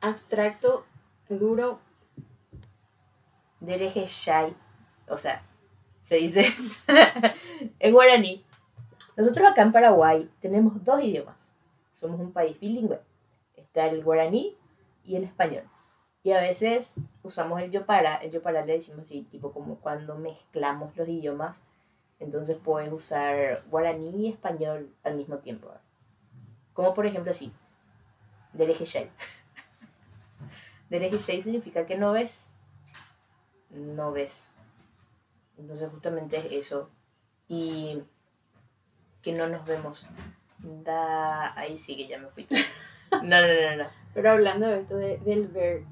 abstracto, 0.00 0.86
duro. 1.28 1.80
Dereje 3.60 4.06
Shai. 4.06 4.54
O 5.08 5.18
sea, 5.18 5.42
se 6.00 6.16
dice 6.16 6.46
en 7.78 7.92
guaraní. 7.92 8.44
Nosotros 9.16 9.48
acá 9.48 9.62
en 9.62 9.72
Paraguay 9.72 10.30
tenemos 10.40 10.82
dos 10.84 11.02
idiomas. 11.02 11.52
Somos 11.92 12.20
un 12.20 12.32
país 12.32 12.58
bilingüe. 12.58 13.00
Está 13.56 13.86
el 13.86 14.02
guaraní 14.02 14.56
y 15.04 15.16
el 15.16 15.24
español. 15.24 15.64
Y 16.24 16.32
a 16.32 16.40
veces 16.40 17.00
usamos 17.22 17.60
el 17.60 17.70
yo 17.70 17.86
para. 17.86 18.16
El 18.16 18.32
yo 18.32 18.42
para 18.42 18.64
le 18.64 18.72
decimos 18.72 19.04
así, 19.04 19.22
tipo 19.22 19.52
como 19.52 19.76
cuando 19.76 20.16
mezclamos 20.16 20.96
los 20.96 21.08
idiomas. 21.08 21.62
Entonces 22.18 22.56
puedes 22.62 22.92
usar 22.92 23.62
guaraní 23.70 24.10
y 24.10 24.28
español 24.30 24.92
al 25.04 25.16
mismo 25.16 25.38
tiempo. 25.38 25.68
Como 26.72 26.94
por 26.94 27.06
ejemplo 27.06 27.30
así. 27.30 27.52
Dereje 28.52 28.84
Shay. 28.84 29.10
Dereje 30.90 31.18
Shay 31.18 31.42
significa 31.42 31.86
que 31.86 31.96
no 31.96 32.12
ves. 32.12 32.50
No 33.70 34.10
ves. 34.10 34.50
Entonces 35.58 35.90
justamente 35.90 36.38
es 36.38 36.46
eso. 36.66 36.90
Y 37.48 38.02
que 39.24 39.32
no 39.32 39.48
nos 39.48 39.64
vemos. 39.64 40.06
Da... 40.58 41.58
Ahí 41.58 41.76
sí 41.76 41.96
que 41.96 42.06
ya 42.06 42.18
me 42.18 42.28
fui. 42.28 42.46
No, 43.22 43.40
no, 43.40 43.46
no, 43.46 43.84
no. 43.84 43.88
Pero 44.12 44.32
hablando 44.32 44.66
de 44.66 44.80
esto 44.80 44.96
del 44.96 45.46
ver, 45.46 45.84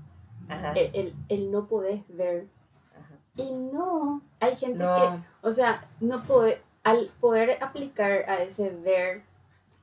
El, 0.75 1.14
el, 1.29 1.53
no 1.53 1.68
podés 1.68 2.03
ver. 2.09 2.47
Y 3.37 3.53
no, 3.53 4.23
hay 4.40 4.57
gente 4.57 4.83
que, 4.83 5.47
o 5.47 5.51
sea, 5.53 5.88
no 6.01 6.25
puede, 6.25 6.61
al 6.83 7.12
poder 7.21 7.62
aplicar 7.62 8.25
a 8.29 8.42
ese 8.42 8.71
ver 8.71 9.23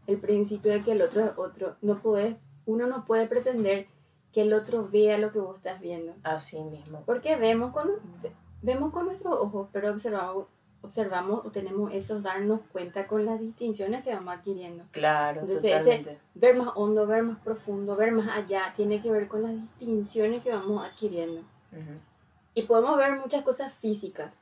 el 0.05 0.19
principio 0.19 0.71
de 0.71 0.83
que 0.83 0.91
el 0.91 1.01
otro 1.01 1.23
es 1.23 1.31
otro, 1.37 1.77
no 1.81 2.01
puedes, 2.01 2.35
uno 2.65 2.87
no 2.87 3.05
puede 3.05 3.25
pretender 3.27 3.87
que 4.33 4.41
el 4.41 4.53
otro 4.53 4.89
vea 4.91 5.17
lo 5.17 5.31
que 5.31 5.39
vos 5.39 5.55
estás 5.55 5.79
viendo. 5.79 6.13
Así 6.23 6.61
mismo. 6.61 7.03
Porque 7.05 7.37
vemos 7.37 7.71
con, 7.71 7.89
vemos 8.61 8.91
con 8.91 9.05
nuestros 9.05 9.33
ojos, 9.33 9.69
pero 9.71 9.91
observamos 9.91 10.45
observamos 10.81 11.45
o 11.45 11.51
tenemos 11.51 11.93
esos 11.93 12.23
darnos 12.23 12.61
cuenta 12.71 13.07
con 13.07 13.25
las 13.25 13.39
distinciones 13.39 14.03
que 14.03 14.13
vamos 14.13 14.35
adquiriendo. 14.35 14.85
Claro, 14.91 15.41
Entonces, 15.41 15.73
Ese 15.73 16.17
ver 16.35 16.55
más 16.55 16.69
hondo, 16.75 17.05
ver 17.05 17.23
más 17.23 17.39
profundo, 17.39 17.95
ver 17.95 18.11
más 18.11 18.29
allá, 18.29 18.73
tiene 18.75 19.01
que 19.01 19.11
ver 19.11 19.27
con 19.27 19.43
las 19.43 19.53
distinciones 19.53 20.41
que 20.41 20.51
vamos 20.51 20.87
adquiriendo. 20.87 21.43
Y 22.53 22.63
podemos 22.63 22.97
ver 22.97 23.17
muchas 23.19 23.43
cosas 23.43 23.73
físicas, 23.73 24.33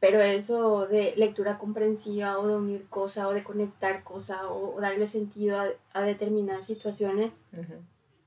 pero 0.00 0.20
eso 0.20 0.86
de 0.86 1.14
lectura 1.16 1.58
comprensiva 1.58 2.38
o 2.38 2.46
de 2.46 2.56
unir 2.56 2.88
cosas 2.88 3.26
o 3.26 3.32
de 3.32 3.44
conectar 3.44 4.02
cosas 4.02 4.38
o, 4.48 4.76
darle 4.80 5.06
sentido 5.06 5.58
a, 5.60 5.68
a 5.92 6.02
determinadas 6.02 6.66
situaciones, 6.66 7.32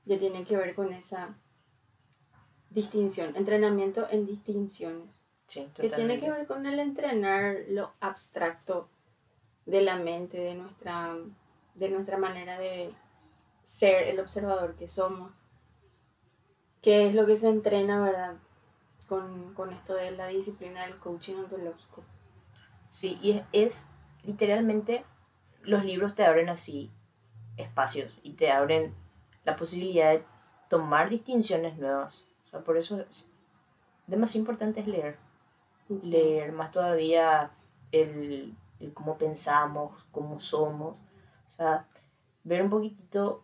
ya 0.04 0.18
tiene 0.18 0.44
que 0.44 0.56
ver 0.56 0.74
con 0.74 0.92
esa 0.92 1.34
distinción, 2.70 3.34
entrenamiento 3.36 4.06
en 4.10 4.26
distinciones 4.26 5.17
que 5.48 5.90
tiene 5.90 6.20
que 6.20 6.30
ver 6.30 6.46
con 6.46 6.66
el 6.66 6.78
entrenar 6.78 7.56
lo 7.68 7.92
abstracto 8.00 8.88
de 9.64 9.82
la 9.82 9.96
mente, 9.96 10.38
de 10.38 10.54
nuestra, 10.54 11.16
de 11.74 11.88
nuestra 11.88 12.18
manera 12.18 12.58
de 12.58 12.94
ser 13.64 14.08
el 14.08 14.20
observador 14.20 14.76
que 14.76 14.88
somos, 14.88 15.32
que 16.82 17.06
es 17.06 17.14
lo 17.14 17.26
que 17.26 17.36
se 17.36 17.48
entrena, 17.48 18.02
¿verdad? 18.02 18.36
Con, 19.08 19.72
esto 19.72 19.94
de 19.94 20.10
la 20.10 20.26
disciplina 20.26 20.84
del 20.84 20.98
coaching 20.98 21.36
ontológico. 21.36 22.04
Sí, 22.90 23.18
y 23.22 23.42
es, 23.52 23.88
literalmente, 24.22 25.04
los 25.62 25.84
libros 25.84 26.14
te 26.14 26.24
abren 26.24 26.50
así 26.50 26.90
espacios 27.56 28.12
y 28.22 28.34
te 28.34 28.50
abren 28.50 28.94
la 29.44 29.56
posibilidad 29.56 30.12
de 30.12 30.24
tomar 30.68 31.08
distinciones 31.08 31.78
nuevas. 31.78 32.26
O 32.46 32.50
sea, 32.50 32.60
por 32.60 32.76
eso 32.76 33.04
demasiado 34.06 34.40
importante 34.40 34.80
es 34.80 34.86
leer 34.86 35.27
leer 35.88 36.52
más 36.52 36.70
todavía 36.70 37.50
el, 37.92 38.54
cómo 38.94 39.16
pensamos, 39.16 40.06
cómo 40.10 40.40
somos, 40.40 40.96
o 41.46 41.50
sea, 41.50 41.86
ver 42.44 42.62
un 42.62 42.70
poquitito, 42.70 43.42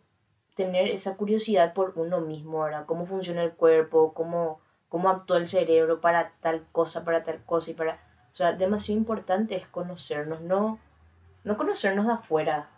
tener 0.55 0.89
esa 0.89 1.17
curiosidad 1.17 1.75
por 1.75 1.93
uno 1.97 2.21
mismo, 2.21 2.61
¿verdad? 2.61 2.87
Cómo 2.87 3.07
funciona 3.07 3.43
el 3.43 3.53
cuerpo, 3.53 4.13
cómo, 4.15 4.61
cómo 4.89 5.09
actúa 5.09 5.39
el 5.39 5.49
cerebro 5.49 6.01
para 6.01 6.33
tal 6.41 6.65
cosa, 6.73 7.05
para 7.05 7.23
tal 7.23 7.43
cosa 7.45 7.71
y 7.71 7.75
para... 7.75 7.95
O 8.33 8.37
sea, 8.37 8.53
demasiado 8.53 8.99
importante 8.99 9.57
es 9.57 9.67
conocernos, 9.67 10.41
no, 10.41 10.79
no 11.45 11.57
conocernos 11.57 12.07
de 12.07 12.13
afuera. 12.13 12.69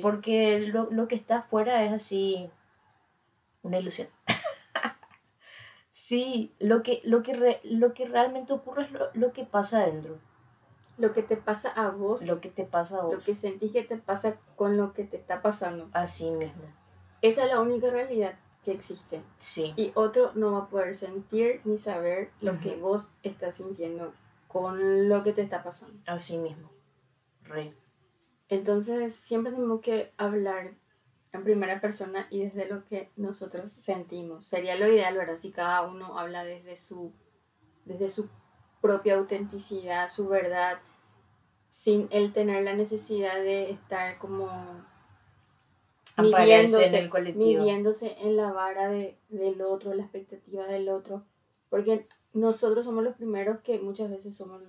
Porque 0.00 0.60
lo, 0.72 0.90
lo 0.90 1.08
que 1.08 1.16
está 1.16 1.38
afuera 1.38 1.84
es 1.84 1.92
así 1.92 2.50
una 3.62 3.78
ilusión. 3.78 4.08
Sí, 5.96 6.54
lo 6.58 6.82
que, 6.82 7.00
lo 7.04 7.22
que, 7.22 7.58
lo 7.64 7.94
que 7.94 8.06
realmente 8.06 8.52
ocurre 8.52 8.82
es 8.82 8.90
lo, 9.14 9.32
que 9.32 9.46
pasa 9.46 9.80
adentro. 9.80 10.18
Lo 10.98 11.14
que 11.14 11.22
te 11.22 11.38
pasa 11.38 11.70
a 11.70 11.88
vos. 11.88 12.26
Lo 12.26 12.42
que 12.42 12.50
te 12.50 12.64
pasa 12.64 12.98
a 12.98 13.04
vos. 13.04 13.14
Lo 13.14 13.20
que 13.20 13.34
sentís 13.34 13.72
que 13.72 13.82
te 13.82 13.96
pasa 13.96 14.36
con 14.56 14.76
lo 14.76 14.92
que 14.92 15.04
te 15.04 15.16
está 15.16 15.40
pasando. 15.40 15.88
Así 15.94 16.30
mismo. 16.30 16.64
Esa 17.22 17.44
es 17.44 17.50
la 17.50 17.62
única 17.62 17.88
realidad 17.88 18.38
que 18.62 18.72
existe. 18.72 19.22
Sí. 19.38 19.72
Y 19.78 19.92
otro 19.94 20.32
no 20.34 20.52
va 20.52 20.58
a 20.58 20.68
poder 20.68 20.94
sentir 20.94 21.62
ni 21.64 21.78
saber 21.78 22.30
lo 22.42 22.60
que 22.60 22.76
vos 22.76 23.08
estás 23.22 23.56
sintiendo 23.56 24.12
con 24.48 25.08
lo 25.08 25.22
que 25.22 25.32
te 25.32 25.40
está 25.40 25.62
pasando. 25.62 25.98
Así 26.04 26.36
mismo. 26.36 26.70
Rey. 27.44 27.74
Entonces, 28.50 29.16
siempre 29.16 29.50
tenemos 29.50 29.80
que 29.80 30.12
hablar 30.18 30.74
en 31.36 31.44
primera 31.44 31.80
persona 31.80 32.26
y 32.30 32.44
desde 32.44 32.66
lo 32.66 32.84
que 32.84 33.10
nosotros 33.16 33.70
sentimos. 33.70 34.46
Sería 34.46 34.76
lo 34.76 34.86
ideal, 34.88 35.16
¿verdad? 35.16 35.36
Si 35.36 35.50
cada 35.50 35.82
uno 35.82 36.18
habla 36.18 36.44
desde 36.44 36.76
su, 36.76 37.12
desde 37.84 38.08
su 38.08 38.28
propia 38.80 39.16
autenticidad, 39.16 40.08
su 40.08 40.28
verdad, 40.28 40.78
sin 41.68 42.08
él 42.10 42.32
tener 42.32 42.64
la 42.64 42.74
necesidad 42.74 43.36
de 43.36 43.70
estar 43.70 44.18
como 44.18 44.48
midiéndose 46.18 46.86
en, 46.86 46.94
el 46.94 47.10
colectivo. 47.10 47.44
midiéndose 47.44 48.16
en 48.20 48.36
la 48.36 48.52
vara 48.52 48.88
de, 48.88 49.18
del 49.28 49.60
otro, 49.62 49.94
la 49.94 50.02
expectativa 50.02 50.66
del 50.66 50.88
otro. 50.88 51.24
Porque 51.68 52.06
nosotros 52.32 52.84
somos 52.84 53.04
los 53.04 53.16
primeros 53.16 53.60
que 53.60 53.78
muchas 53.78 54.10
veces 54.10 54.36
somos 54.36 54.62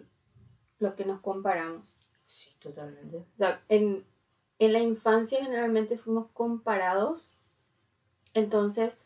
los 0.80 0.94
que 0.96 1.06
nos 1.06 1.22
comparamos. 1.22 2.00
Sí, 2.26 2.52
totalmente. 2.60 3.18
O 3.18 3.38
sea, 3.38 3.64
en, 3.70 4.06
en 4.60 4.74
la 4.74 4.80
infancia 4.80 5.44
generalmente 5.44 5.98
fuimos 5.98 6.28
comparados. 6.34 7.38
Entonces, 8.34 8.98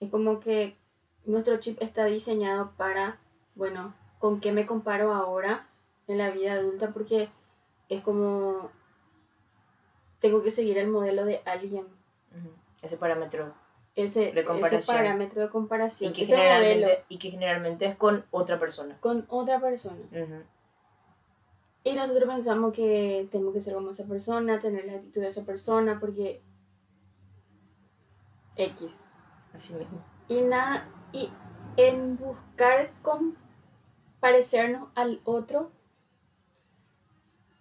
es 0.00 0.10
como 0.10 0.40
que 0.40 0.76
nuestro 1.24 1.56
chip 1.58 1.80
está 1.82 2.04
diseñado 2.04 2.72
para, 2.76 3.18
bueno, 3.54 3.94
¿con 4.18 4.40
qué 4.40 4.52
me 4.52 4.66
comparo 4.66 5.12
ahora 5.12 5.68
en 6.08 6.18
la 6.18 6.30
vida 6.30 6.54
adulta? 6.54 6.92
Porque 6.92 7.28
es 7.88 8.02
como, 8.02 8.70
tengo 10.20 10.42
que 10.42 10.50
seguir 10.50 10.78
el 10.78 10.88
modelo 10.88 11.24
de 11.24 11.42
alguien. 11.44 11.86
Ese 12.82 12.96
parámetro 12.96 13.54
ese, 13.96 14.32
de 14.32 14.44
comparación. 14.44 14.80
Ese 14.80 14.92
parámetro 14.92 15.42
de 15.42 15.48
comparación. 15.48 16.10
Y 16.12 16.14
que, 16.14 16.26
generalmente, 16.26 17.04
y 17.08 17.18
que 17.18 17.30
generalmente 17.30 17.86
es 17.86 17.96
con 17.96 18.24
otra 18.30 18.58
persona. 18.58 18.98
Con 19.00 19.24
otra 19.28 19.58
persona. 19.58 20.02
Y 21.86 21.94
nosotros 21.94 22.28
pensamos 22.28 22.72
que 22.72 23.28
tenemos 23.30 23.54
que 23.54 23.60
ser 23.60 23.74
como 23.74 23.90
esa 23.90 24.06
persona, 24.06 24.58
tener 24.58 24.86
la 24.86 24.94
actitud 24.94 25.20
de 25.20 25.28
esa 25.28 25.44
persona, 25.44 26.00
porque 26.00 26.42
X. 28.56 29.02
Así 29.54 29.72
mismo. 29.72 30.04
Y 30.28 30.40
nada, 30.40 30.88
y 31.12 31.30
en 31.76 32.16
buscar 32.16 32.90
parecernos 34.18 34.88
al 34.96 35.20
otro, 35.22 35.70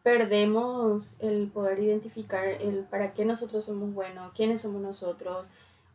perdemos 0.01 1.21
el 1.21 1.51
poder 1.51 1.77
identificar 1.77 2.47
el 2.47 2.79
para 2.79 3.13
qué 3.13 3.25
nosotros 3.25 3.63
somos 3.63 3.93
buenos, 3.93 4.33
quiénes 4.33 4.59
somos 4.59 4.81
nosotros, 4.81 5.51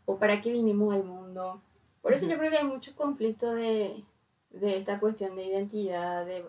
o 0.07 0.19
para 0.19 0.41
qué 0.41 0.53
vinimos 0.53 0.95
al 0.95 1.03
mundo. 1.03 1.61
Por 2.01 2.13
eso 2.13 2.29
yo 2.29 2.39
creo 2.39 2.53
que 2.53 2.59
hay 2.59 2.65
mucho 2.65 2.95
conflicto 2.95 3.53
de, 3.57 4.05
de 4.51 4.79
esta 4.79 5.01
cuestión 5.01 5.35
de 5.35 5.47
identidad, 5.47 6.25
de 6.25 6.45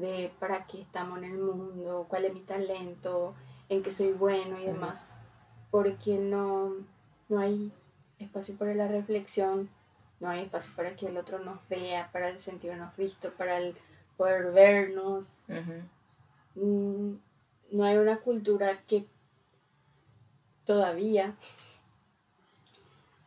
de 0.00 0.32
para 0.38 0.66
qué 0.66 0.80
estamos 0.80 1.18
en 1.18 1.24
el 1.24 1.38
mundo, 1.38 2.06
cuál 2.08 2.24
es 2.24 2.34
mi 2.34 2.40
talento, 2.40 3.34
en 3.68 3.82
qué 3.82 3.90
soy 3.90 4.12
bueno 4.12 4.58
y 4.58 4.66
demás, 4.66 5.06
porque 5.70 6.18
no, 6.18 6.72
no 7.28 7.38
hay 7.38 7.72
espacio 8.18 8.56
para 8.56 8.74
la 8.74 8.88
reflexión, 8.88 9.70
no 10.18 10.28
hay 10.28 10.42
espacio 10.42 10.72
para 10.74 10.96
que 10.96 11.06
el 11.06 11.16
otro 11.16 11.38
nos 11.38 11.58
vea, 11.68 12.10
para 12.12 12.28
el 12.28 12.38
sentirnos 12.38 12.96
visto, 12.96 13.32
para 13.34 13.58
el 13.58 13.76
poder 14.16 14.52
vernos. 14.52 15.34
Mm, 16.54 17.14
no 17.72 17.84
hay 17.84 17.96
una 17.96 18.18
cultura 18.18 18.78
que 18.86 19.06
todavía 20.64 21.34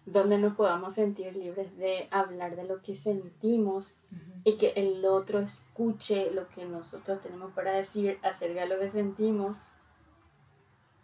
donde 0.05 0.37
nos 0.37 0.55
podamos 0.55 0.95
sentir 0.95 1.35
libres 1.35 1.75
de 1.77 2.07
hablar 2.11 2.55
de 2.55 2.65
lo 2.65 2.81
que 2.81 2.95
sentimos 2.95 3.97
y 4.43 4.57
que 4.57 4.73
el 4.75 5.05
otro 5.05 5.39
escuche 5.39 6.31
lo 6.31 6.47
que 6.49 6.65
nosotros 6.65 7.19
tenemos 7.19 7.53
para 7.53 7.71
decir 7.71 8.19
acerca 8.21 8.61
de 8.61 8.67
lo 8.67 8.79
que 8.79 8.89
sentimos. 8.89 9.63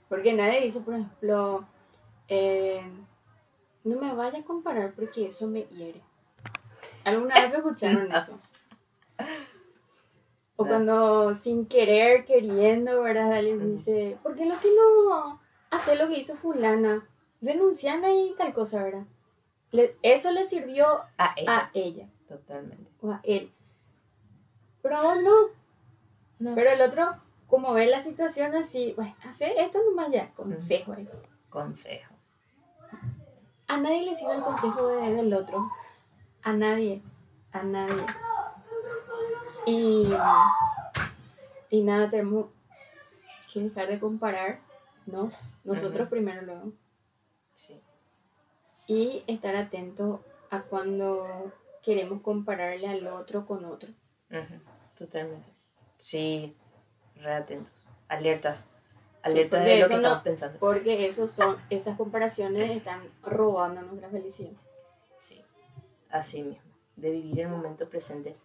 Porque 0.09 0.33
nadie 0.33 0.61
dice, 0.61 0.81
por 0.81 0.95
ejemplo, 0.95 1.67
eh, 2.27 2.81
no 3.83 3.99
me 3.99 4.13
vaya 4.13 4.39
a 4.39 4.43
comparar 4.43 4.93
porque 4.93 5.27
eso 5.27 5.47
me 5.47 5.63
hiere. 5.63 6.03
¿Alguna 7.05 7.35
vez 7.35 7.51
me 7.51 7.57
escucharon 7.57 8.11
eso? 8.15 8.39
O 10.57 10.65
cuando 10.65 11.33
sin 11.35 11.67
querer, 11.67 12.25
queriendo, 12.25 13.01
¿verdad? 13.01 13.31
Alguien 13.31 13.71
dice, 13.71 14.17
¿por 14.21 14.35
qué 14.35 14.45
lo 14.45 14.59
que 14.59 14.67
no 14.67 15.39
hace 15.69 15.95
lo 15.95 16.09
que 16.09 16.17
hizo 16.17 16.35
fulana? 16.35 17.07
Renuncian 17.41 18.03
y 18.05 18.35
tal 18.37 18.53
cosa, 18.53 18.83
¿verdad? 18.83 19.05
eso 20.01 20.31
le 20.31 20.43
sirvió 20.43 20.85
a 21.17 21.35
ella. 21.73 22.09
Totalmente. 22.27 22.89
O 23.01 23.11
a 23.11 23.21
él. 23.23 23.51
Pero 24.81 24.97
a 24.97 25.01
vos 25.01 25.17
no. 25.21 26.55
Pero 26.55 26.69
el 26.69 26.81
otro, 26.81 27.15
como 27.47 27.73
ve 27.73 27.87
la 27.87 27.99
situación 27.99 28.55
así, 28.55 28.93
bueno, 28.95 29.15
hace 29.27 29.61
esto 29.61 29.79
nomás 29.83 30.09
ya, 30.11 30.31
consejo 30.31 30.93
ahí. 30.93 31.07
Consejo. 31.49 32.13
A 33.67 33.77
nadie 33.77 34.03
le 34.03 34.15
sirve 34.15 34.35
el 34.35 34.41
consejo 34.41 34.87
del 34.87 35.33
otro. 35.33 35.69
A 36.41 36.53
nadie. 36.53 37.01
A 37.51 37.63
nadie. 37.63 38.05
Y, 39.65 40.07
y 41.69 41.81
nada, 41.83 42.09
tenemos 42.09 42.47
que 43.51 43.61
dejar 43.61 43.87
de 43.87 43.99
compararnos. 43.99 45.55
Nosotros 45.63 46.09
primero 46.09 46.41
luego. 46.41 46.71
Y 48.89 49.23
estar 49.27 49.55
atento 49.55 50.25
a 50.49 50.63
cuando 50.63 51.53
queremos 51.83 52.23
compararle 52.23 52.87
al 52.87 53.05
otro 53.05 53.45
con 53.45 53.63
otro. 53.63 53.91
Totalmente. 54.97 55.47
Sí, 55.95 56.57
re 57.17 57.35
atentos. 57.35 57.71
Alertas. 58.07 58.67
Alertas 59.21 59.63
de 59.63 59.79
lo 59.79 59.87
que 59.87 59.93
estamos 59.93 60.23
pensando. 60.23 60.57
Porque 60.57 61.05
esos 61.05 61.29
son, 61.29 61.57
esas 61.69 61.97
comparaciones 61.97 62.75
están 62.75 63.03
robando 63.21 63.83
nuestra 63.83 64.09
felicidad. 64.09 64.53
Sí, 65.19 65.45
así 66.09 66.41
mismo. 66.41 66.63
De 66.95 67.11
vivir 67.11 67.41
el 67.41 67.49
momento 67.49 67.87
presente. 67.87 68.37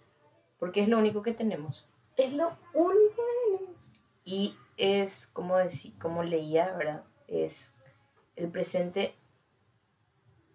Porque 0.59 0.83
es 0.83 0.89
lo 0.89 0.99
único 0.99 1.23
que 1.23 1.33
tenemos. 1.33 1.89
Es 2.19 2.35
lo 2.35 2.55
único 2.75 3.17
que 3.17 3.57
tenemos. 3.57 3.89
Y 4.25 4.59
es, 4.77 5.27
como, 5.27 5.57
decía, 5.57 5.93
como 5.99 6.23
leía, 6.23 6.71
¿verdad? 6.77 7.05
Es 7.29 7.77
el 8.37 8.51
presente 8.51 9.15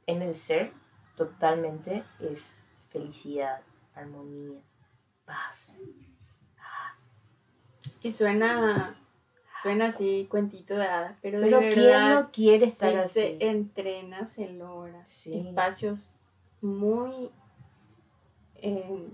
en 0.09 0.21
el 0.21 0.35
ser 0.35 0.73
totalmente 1.15 2.03
es 2.19 2.55
felicidad, 2.89 3.61
armonía, 3.93 4.59
paz. 5.25 5.73
Y 8.01 8.11
suena, 8.11 8.97
suena 9.61 9.87
así 9.87 10.27
cuentito 10.29 10.75
de 10.75 10.87
hadas, 10.87 11.15
pero, 11.21 11.39
de 11.39 11.49
verdad, 11.49 12.21
no 12.21 12.31
quiere 12.31 12.65
estar 12.65 12.91
si 12.91 12.97
así? 12.97 13.19
se 13.19 13.37
entrena, 13.47 14.25
se 14.25 14.49
logra. 14.49 15.03
Espacios 15.05 16.13
muy 16.61 17.29
eh, 18.55 19.07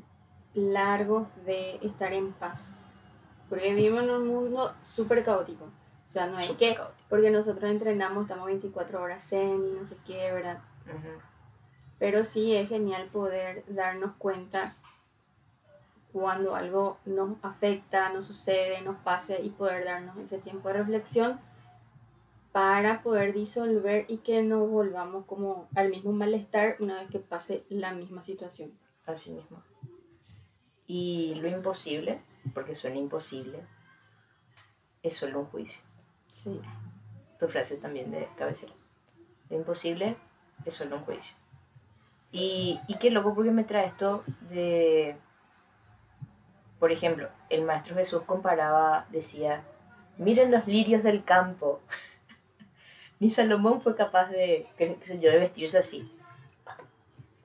largos 0.54 1.28
de 1.46 1.80
estar 1.82 2.14
en 2.14 2.32
paz. 2.34 2.80
Porque 3.50 3.74
vivimos 3.74 4.04
en 4.04 4.10
un 4.12 4.28
mundo 4.28 4.74
súper 4.82 5.24
caótico. 5.24 5.66
O 5.66 6.12
sea, 6.12 6.28
no 6.28 6.40
es 6.40 6.52
que 6.52 6.78
porque 7.10 7.30
nosotros 7.30 7.70
entrenamos, 7.70 8.24
estamos 8.24 8.46
24 8.46 9.02
horas 9.02 9.34
en 9.34 9.66
y 9.66 9.72
no 9.72 9.86
sé 9.86 9.98
Pero 12.00 12.24
sí 12.24 12.56
es 12.56 12.69
genial 12.69 13.08
poder 13.08 13.63
darnos 13.67 14.15
cuenta 14.17 14.74
cuando 16.12 16.56
algo 16.56 16.98
nos 17.06 17.38
afecta, 17.41 18.10
nos 18.10 18.26
sucede, 18.26 18.82
nos 18.82 18.98
pase 18.98 19.41
y 19.41 19.50
poder 19.50 19.84
darnos 19.84 20.17
ese 20.17 20.38
tiempo 20.38 20.69
de 20.69 20.76
reflexión 20.76 21.39
para 22.52 23.04
poder 23.04 23.34
disolver 23.34 24.06
y 24.08 24.19
que 24.19 24.41
no 24.41 24.65
volvamos 24.65 25.26
como 25.26 25.67
al 25.76 25.89
mismo 25.89 26.13
malestar 26.13 26.78
una 26.80 27.02
vez 27.02 27.10
que 27.10 27.19
pase 27.19 27.65
la 27.67 27.93
misma 27.93 28.24
situación. 28.24 28.71
Así 29.06 29.34
mismo. 29.34 29.62
Y 30.88 31.36
lo 31.36 31.50
imposible, 31.50 32.21
porque 32.54 32.76
suena 32.76 32.95
imposible, 32.95 33.60
es 35.04 35.17
solo 35.17 35.41
un 35.41 35.45
juicio. 35.48 35.82
Sí. 36.32 36.62
Tu 37.39 37.48
frase 37.50 37.76
también 37.76 38.10
de 38.12 38.30
cabecera. 38.38 38.71
Lo 39.50 39.58
imposible 39.58 40.15
es 40.65 40.73
solo 40.73 40.97
un 40.97 41.04
juicio. 41.04 41.36
Y, 42.32 42.80
y 42.88 42.97
qué 42.97 43.11
loco 43.11 43.34
porque 43.34 43.51
me 43.51 43.63
trae 43.63 43.86
esto 43.86 44.24
de, 44.49 45.18
por 46.80 46.91
ejemplo, 46.91 47.30
el 47.49 47.63
Maestro 47.63 47.95
Jesús 47.95 48.24
comparaba, 48.26 49.05
decía, 49.09 49.63
miren 50.18 50.51
los 50.51 50.68
lirios 50.68 51.03
del 51.03 51.24
campo. 51.24 51.82
Ni 53.20 53.30
Salomón 53.30 53.82
fue 53.82 53.95
capaz 53.95 54.28
de, 54.28 54.68
qué 54.78 54.97
sé 54.99 55.20
yo, 55.20 55.32
de 55.32 55.39
vestirse 55.39 55.78
así. 55.78 56.11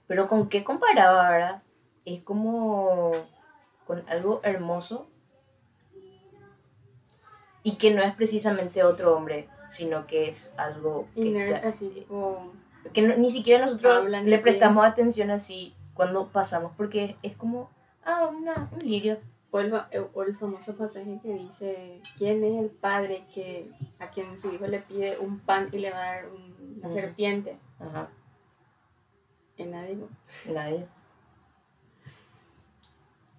Pero 0.07 0.27
con 0.27 0.49
qué 0.49 0.65
comparaba, 0.65 1.29
ahora 1.29 1.63
Es 2.05 2.23
como 2.23 3.13
con 3.87 4.05
algo 4.09 4.41
hermoso 4.43 5.09
y 7.63 7.77
que 7.77 7.93
no 7.93 8.03
es 8.03 8.15
precisamente 8.15 8.83
otro 8.83 9.17
hombre, 9.17 9.49
sino 9.69 10.07
que 10.07 10.29
es 10.29 10.53
algo 10.57 11.07
que 11.15 11.55
así, 11.55 12.07
que 12.93 13.03
ni 13.03 13.31
siquiera 13.31 13.65
nosotros 13.65 14.09
le 14.09 14.39
prestamos 14.39 14.85
atención 14.85 15.31
así 15.31 15.75
cuando 15.95 16.29
pasamos, 16.29 16.73
porque 16.77 17.17
es 17.23 17.37
como, 17.37 17.71
ah, 18.05 18.31
una, 18.33 18.71
un 18.73 18.79
lirio. 18.79 19.19
O 19.53 19.59
el, 19.59 19.75
o 20.15 20.23
el, 20.23 20.37
famoso 20.37 20.77
pasaje 20.77 21.19
que 21.21 21.35
dice, 21.35 22.01
¿quién 22.17 22.45
es 22.45 22.57
el 22.57 22.71
padre 22.71 23.25
que 23.35 23.69
a 23.99 24.09
quien 24.09 24.39
su 24.39 24.53
hijo 24.55 24.69
le 24.69 24.79
pide 24.79 25.19
un 25.19 25.41
pan 25.41 25.69
y 25.73 25.79
le 25.79 25.91
va 25.91 25.99
a 25.99 26.15
dar 26.15 26.29
un 26.29 26.51
la 26.81 26.91
serpiente. 26.91 27.59
Ajá. 27.79 28.09
En 29.57 29.71
nadie. 29.71 29.99
Nadie. 30.49 30.87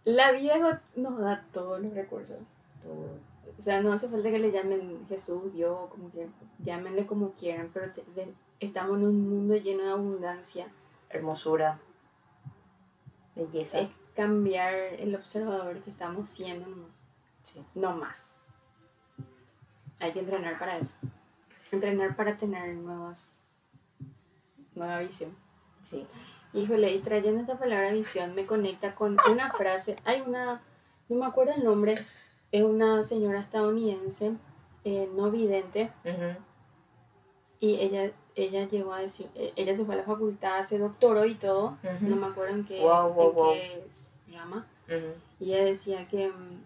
La 0.03 0.31
vida 0.31 0.81
nos 0.95 1.19
da 1.19 1.45
todos 1.51 1.81
los 1.81 1.93
recursos. 1.93 2.39
Todo. 2.81 3.19
O 3.57 3.61
sea, 3.61 3.81
no 3.81 3.93
hace 3.93 4.07
falta 4.07 4.31
que 4.31 4.39
le 4.39 4.51
llamen 4.51 5.05
Jesús, 5.07 5.53
Dios, 5.53 5.89
como 5.89 6.09
quieran. 6.09 6.33
Llámenle 6.59 7.05
como 7.05 7.31
quieran, 7.31 7.69
pero 7.73 7.91
estamos 8.61 8.97
en 8.97 9.05
un 9.05 9.29
mundo 9.29 9.57
lleno 9.57 9.83
de 9.83 9.91
abundancia. 9.91 10.67
Hermosura. 11.09 11.79
Belleza. 13.35 13.79
Es 13.79 13.89
cambiar 14.15 14.73
el 14.73 15.15
observador 15.15 15.81
que 15.81 15.89
estamos 15.89 16.29
siendo 16.29 16.67
Sí. 17.43 17.65
No 17.73 17.95
más. 17.95 18.29
Hay 19.99 20.13
que 20.13 20.19
entrenar 20.19 20.59
para 20.59 20.75
eso. 20.75 20.95
Entrenar 21.71 22.15
para 22.15 22.37
tener 22.37 22.75
nuevas, 22.75 23.37
nueva 24.75 24.99
visión. 24.99 25.35
Sí. 25.81 26.05
Híjole, 26.53 26.93
y 26.93 26.99
trayendo 26.99 27.41
esta 27.41 27.57
palabra 27.57 27.91
visión 27.91 28.35
me 28.35 28.45
conecta 28.45 28.93
con 28.93 29.17
una 29.29 29.51
frase. 29.51 29.95
Hay 30.03 30.21
una, 30.21 30.61
no 31.09 31.17
me 31.17 31.25
acuerdo 31.25 31.53
el 31.53 31.63
nombre, 31.63 32.05
es 32.51 32.63
una 32.63 33.03
señora 33.03 33.39
estadounidense, 33.39 34.33
eh, 34.83 35.09
no 35.15 35.31
vidente, 35.31 35.91
y 37.59 37.75
ella, 37.75 38.11
ella 38.35 38.67
llegó 38.67 38.93
a 38.93 38.99
decir, 38.99 39.29
eh, 39.35 39.53
ella 39.55 39.75
se 39.75 39.85
fue 39.85 39.95
a 39.95 39.97
la 39.97 40.03
facultad, 40.03 40.63
se 40.63 40.77
doctoró 40.77 41.25
y 41.25 41.35
todo, 41.35 41.77
no 41.99 42.15
me 42.15 42.27
acuerdo 42.27 42.55
en 42.55 42.65
qué, 42.65 42.81
se 43.89 44.31
llama, 44.31 44.67
y 45.39 45.53
ella 45.53 45.65
decía 45.65 46.07
que 46.07 46.29
mm, 46.29 46.63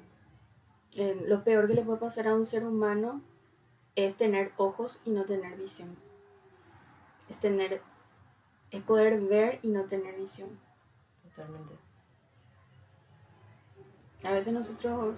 eh, 0.98 1.24
lo 1.28 1.44
peor 1.44 1.68
que 1.68 1.74
le 1.74 1.82
puede 1.82 2.00
pasar 2.00 2.28
a 2.28 2.36
un 2.36 2.46
ser 2.46 2.66
humano 2.66 3.22
es 3.96 4.16
tener 4.16 4.52
ojos 4.58 5.00
y 5.06 5.12
no 5.12 5.26
tener 5.26 5.56
visión. 5.58 5.96
Es 7.30 7.38
tener 7.38 7.82
es 8.72 8.84
poder 8.84 9.22
ver 9.22 9.60
y 9.62 9.70
no 9.70 9.86
tener 9.86 10.16
visión. 10.16 10.50
Totalmente. 11.24 11.74
A 14.24 14.32
veces 14.32 14.54
nosotros 14.54 15.18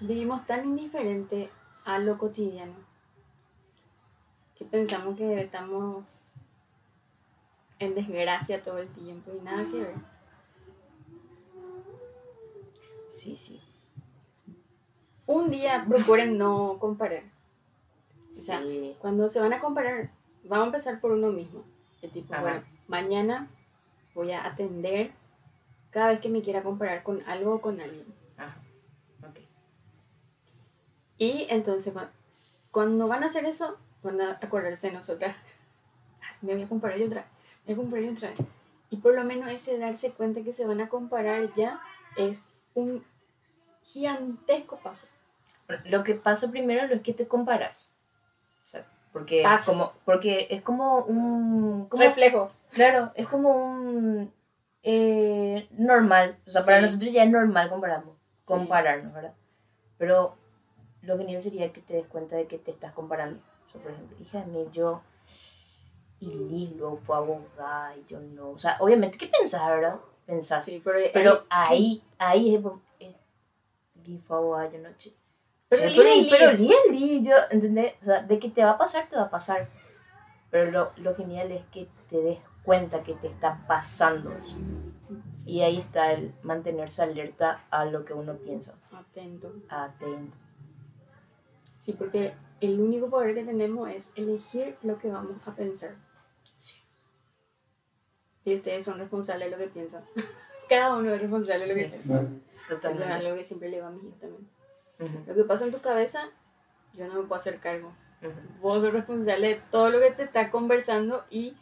vivimos 0.00 0.46
tan 0.46 0.64
indiferente 0.64 1.50
a 1.84 1.98
lo 1.98 2.16
cotidiano 2.16 2.85
que 4.56 4.64
pensamos 4.64 5.16
que 5.16 5.40
estamos 5.40 6.18
en 7.78 7.94
desgracia 7.94 8.62
todo 8.62 8.78
el 8.78 8.88
tiempo 8.88 9.32
y 9.38 9.42
nada 9.42 9.64
que 9.70 9.80
ver. 9.80 9.94
Sí, 13.08 13.36
sí. 13.36 13.60
Un 15.26 15.50
día 15.50 15.84
procuren 15.88 16.38
no 16.38 16.78
comparar. 16.78 17.24
O 18.30 18.34
sea, 18.34 18.62
cuando 18.98 19.28
se 19.28 19.40
van 19.40 19.52
a 19.52 19.60
comparar, 19.60 20.10
vamos 20.44 20.64
a 20.64 20.66
empezar 20.66 21.00
por 21.00 21.12
uno 21.12 21.30
mismo 21.30 21.64
tipo, 22.08 22.34
bueno, 22.40 22.62
mañana 22.88 23.48
voy 24.14 24.32
a 24.32 24.46
atender 24.46 25.12
cada 25.90 26.10
vez 26.10 26.20
que 26.20 26.28
me 26.28 26.42
quiera 26.42 26.62
comparar 26.62 27.02
con 27.02 27.22
algo 27.26 27.54
o 27.54 27.60
con 27.60 27.80
alguien. 27.80 28.06
Ajá. 28.36 28.56
Y 31.18 31.46
entonces, 31.48 31.94
cuando 32.70 33.08
van 33.08 33.22
a 33.22 33.26
hacer 33.26 33.46
eso, 33.46 33.78
van 34.06 34.20
a 34.20 34.32
acordarse 34.32 34.88
de 34.88 34.94
nosotras. 34.94 35.36
Me 36.40 36.54
voy 36.54 36.62
a 36.62 36.68
comparar 36.68 36.98
yo 36.98 37.06
otra 37.06 37.26
me 37.66 37.74
voy 37.74 37.82
a 37.82 37.84
comparar 37.84 38.04
yo 38.04 38.12
otra 38.12 38.28
vez. 38.30 38.38
Y 38.90 38.96
por 38.96 39.14
lo 39.14 39.24
menos 39.24 39.50
ese 39.50 39.78
darse 39.78 40.12
cuenta 40.12 40.42
que 40.42 40.52
se 40.52 40.66
van 40.66 40.80
a 40.80 40.88
comparar 40.88 41.52
ya 41.54 41.80
es 42.16 42.52
un 42.74 43.04
gigantesco 43.82 44.78
paso. 44.78 45.06
Lo 45.84 46.04
que 46.04 46.14
pasa 46.14 46.50
primero 46.50 46.82
es 46.94 47.02
que 47.02 47.12
te 47.12 47.26
comparas. 47.26 47.92
O 48.62 48.66
sea, 48.66 48.86
porque, 49.12 49.44
como, 49.64 49.92
porque 50.04 50.46
es 50.50 50.62
como 50.62 50.98
un... 51.04 51.88
Reflejo. 51.90 52.52
Claro, 52.70 53.10
es 53.14 53.26
como 53.26 53.56
un... 53.56 54.32
Eh, 54.82 55.66
normal. 55.72 56.38
O 56.46 56.50
sea, 56.50 56.62
para 56.62 56.80
nosotros 56.80 57.10
ya 57.12 57.24
es 57.24 57.30
normal 57.30 57.68
compararnos, 57.68 58.14
compararnos, 58.44 59.12
¿verdad? 59.12 59.34
Pero 59.98 60.36
lo 61.02 61.18
genial 61.18 61.42
sería 61.42 61.72
que 61.72 61.80
te 61.80 61.94
des 61.94 62.06
cuenta 62.06 62.36
de 62.36 62.46
que 62.46 62.58
te 62.58 62.70
estás 62.70 62.92
comparando. 62.92 63.40
Sea, 63.76 63.82
por 63.82 63.92
ejemplo, 63.92 64.16
hija 64.20 64.40
de 64.40 64.46
mí, 64.46 64.66
yo... 64.72 65.02
Y 66.18 66.30
Lilo 66.30 66.96
fue 67.02 67.16
abogada 67.16 67.94
y 67.94 68.04
yo 68.06 68.18
no. 68.18 68.50
O 68.50 68.58
sea, 68.58 68.78
obviamente, 68.80 69.18
¿qué 69.18 69.26
pensás, 69.26 69.68
verdad? 69.68 70.00
Pensás. 70.24 70.64
Sí, 70.64 70.80
pero, 70.82 70.98
pero 71.12 71.44
ahí, 71.50 72.02
ahí, 72.18 72.54
es... 72.98 73.14
Lilo 74.02 74.20
fue 74.22 74.36
abogada, 74.36 74.70
yo 74.72 74.78
no... 74.78 74.88
Pero, 75.68 76.02
pero, 76.30 76.52
yo, 76.56 77.34
¿entendés? 77.50 77.94
O 78.00 78.04
sea, 78.04 78.22
de 78.22 78.38
que 78.38 78.48
te 78.48 78.64
va 78.64 78.72
a 78.72 78.78
pasar, 78.78 79.08
te 79.08 79.16
va 79.16 79.22
a 79.22 79.30
pasar. 79.30 79.68
Pero 80.50 80.70
lo, 80.70 80.92
lo 80.96 81.14
genial 81.16 81.50
es 81.50 81.64
que 81.66 81.88
te 82.08 82.20
des 82.20 82.38
cuenta 82.62 83.02
que 83.02 83.14
te 83.14 83.28
está 83.28 83.64
pasando 83.66 84.36
Y 85.46 85.60
ahí 85.62 85.78
está 85.78 86.12
el 86.12 86.34
mantenerse 86.42 87.02
alerta 87.02 87.64
a 87.70 87.84
lo 87.84 88.04
que 88.04 88.12
uno 88.12 88.36
piensa. 88.36 88.74
Atento. 88.92 89.52
Atento. 89.68 90.36
Sí, 91.78 91.92
porque 91.92 92.34
el 92.60 92.80
único 92.80 93.10
poder 93.10 93.34
que 93.34 93.44
tenemos 93.44 93.90
es 93.90 94.10
elegir 94.14 94.76
lo 94.82 94.98
que 94.98 95.10
vamos 95.10 95.36
a 95.46 95.54
pensar. 95.54 95.96
Sí. 96.56 96.80
Y 98.44 98.54
ustedes 98.54 98.84
son 98.84 98.98
responsables 98.98 99.50
de 99.50 99.56
lo 99.56 99.62
que 99.62 99.68
piensan. 99.68 100.04
Cada 100.68 100.96
uno 100.96 101.12
es 101.12 101.20
responsable 101.20 101.66
de 101.66 101.68
lo 101.68 101.74
que 101.74 101.96
piensa. 101.96 102.24
Totalmente. 102.68 103.04
Eso 103.04 103.04
es 103.04 103.24
algo 103.24 103.36
que 103.36 103.44
siempre 103.44 103.68
le 103.68 103.80
va 103.80 103.88
a 103.88 103.94
hijos 103.94 104.18
también. 104.18 104.48
Lo 105.26 105.34
que 105.34 105.44
pasa 105.44 105.64
en 105.64 105.72
tu 105.72 105.80
cabeza, 105.80 106.30
yo 106.94 107.06
no 107.06 107.14
me 107.14 107.28
puedo 107.28 107.38
hacer 107.38 107.60
cargo. 107.60 107.92
Vos 108.60 108.82
sos 108.82 108.92
responsable 108.92 109.48
de 109.48 109.60
todo 109.70 109.90
lo 109.90 110.00
que 110.00 110.10
te 110.10 110.24
está 110.24 110.50
conversando 110.50 111.24
y 111.30 111.56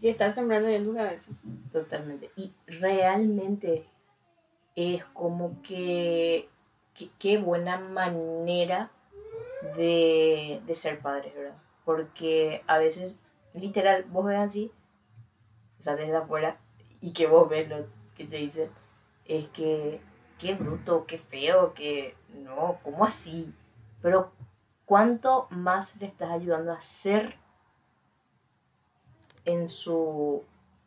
que 0.00 0.10
estás 0.10 0.36
sembrando 0.36 0.68
en 0.68 0.84
tu 0.84 0.94
cabeza. 0.94 1.32
Totalmente. 1.72 2.30
Y 2.36 2.54
realmente 2.66 3.86
es 4.76 5.04
como 5.06 5.60
que 5.62 6.48
qué 7.18 7.38
buena 7.38 7.78
manera 7.78 8.90
de, 9.76 10.60
de, 10.64 10.74
ser 10.74 11.00
padres, 11.00 11.34
¿verdad? 11.34 11.56
Porque 11.84 12.62
a 12.66 12.78
veces, 12.78 13.22
literal, 13.54 14.04
vos 14.04 14.24
ves 14.24 14.38
así, 14.38 14.72
o 15.78 15.82
sea, 15.82 15.96
desde 15.96 16.16
afuera, 16.16 16.58
y 17.00 17.12
que 17.12 17.26
vos 17.26 17.48
ves 17.48 17.68
lo 17.68 17.86
que 18.14 18.24
te 18.24 18.36
dicen, 18.36 18.70
es 19.24 19.48
que 19.48 20.00
qué 20.38 20.54
bruto, 20.54 21.06
qué 21.06 21.18
feo, 21.18 21.74
que 21.74 22.16
no, 22.34 22.78
¿cómo 22.82 23.04
así? 23.04 23.52
Pero 24.02 24.32
¿cuánto 24.86 25.46
más 25.50 26.00
le 26.00 26.06
estás 26.06 26.30
ayudando 26.30 26.72
a 26.72 26.80
ser 26.80 27.36
en 29.44 29.68
su 29.68 30.44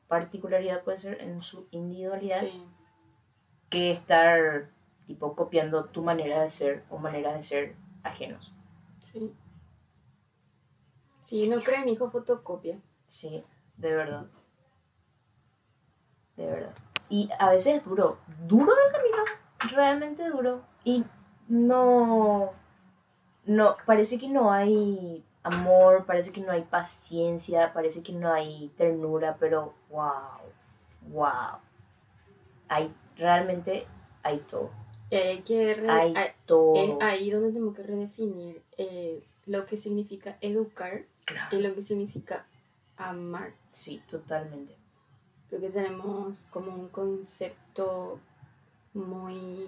particularidad, 0.08 0.84
puede 0.84 0.98
ser, 0.98 1.22
en 1.22 1.42
su 1.42 1.68
individualidad, 1.72 2.44
que 3.70 3.92
estar 3.92 4.70
tipo 5.08 5.36
copiando 5.36 5.86
tu 5.86 6.04
manera 6.04 6.42
de 6.42 6.50
ser 6.50 6.84
o 6.90 6.98
manera 6.98 7.34
de 7.34 7.44
ser 7.44 7.76
ajenos? 8.04 8.54
Sí. 9.04 9.36
Sí, 11.22 11.48
no 11.48 11.62
creen 11.62 11.90
hijo 11.90 12.10
fotocopia. 12.10 12.82
Sí, 13.06 13.44
de 13.78 13.96
verdad. 13.96 14.26
De 16.36 16.48
verdad. 16.48 16.76
Y 17.10 17.30
a 17.38 17.50
veces 17.52 17.76
es 17.76 17.84
duro, 17.84 18.18
duro 18.48 18.72
el 18.72 18.92
camino, 18.92 19.76
realmente 19.76 20.28
duro. 20.30 20.64
Y 20.84 21.06
no, 21.48 22.54
no, 23.46 23.78
parece 23.86 24.18
que 24.18 24.30
no 24.30 24.52
hay 24.52 25.24
amor, 25.44 26.06
parece 26.06 26.32
que 26.32 26.42
no 26.42 26.52
hay 26.52 26.64
paciencia, 26.64 27.74
parece 27.74 28.02
que 28.02 28.14
no 28.14 28.32
hay 28.34 28.70
ternura, 28.78 29.38
pero 29.40 29.74
wow, 29.90 30.40
wow. 31.10 31.60
Hay, 32.70 32.94
realmente 33.18 33.86
hay 34.24 34.40
todo. 34.40 34.72
Hay 35.16 35.42
que 35.42 35.84
hay, 35.88 36.14
todo. 36.46 36.76
Es 36.76 37.02
ahí 37.02 37.30
donde 37.32 37.50
tenemos 37.50 37.76
que 37.76 37.84
redefinir 37.84 38.62
eh, 38.78 39.24
lo 39.46 39.66
que 39.66 39.78
significa 39.78 40.38
educar 40.42 41.06
y 41.52 41.58
lo 41.58 41.74
que 41.76 41.82
significa 41.82 42.46
amar. 42.98 43.54
Sí, 43.72 44.02
totalmente. 44.10 44.76
Creo 45.50 45.62
que 45.62 45.70
tenemos 45.70 46.46
como 46.46 46.74
un 46.74 46.90
concepto 46.90 48.20
muy 48.94 49.68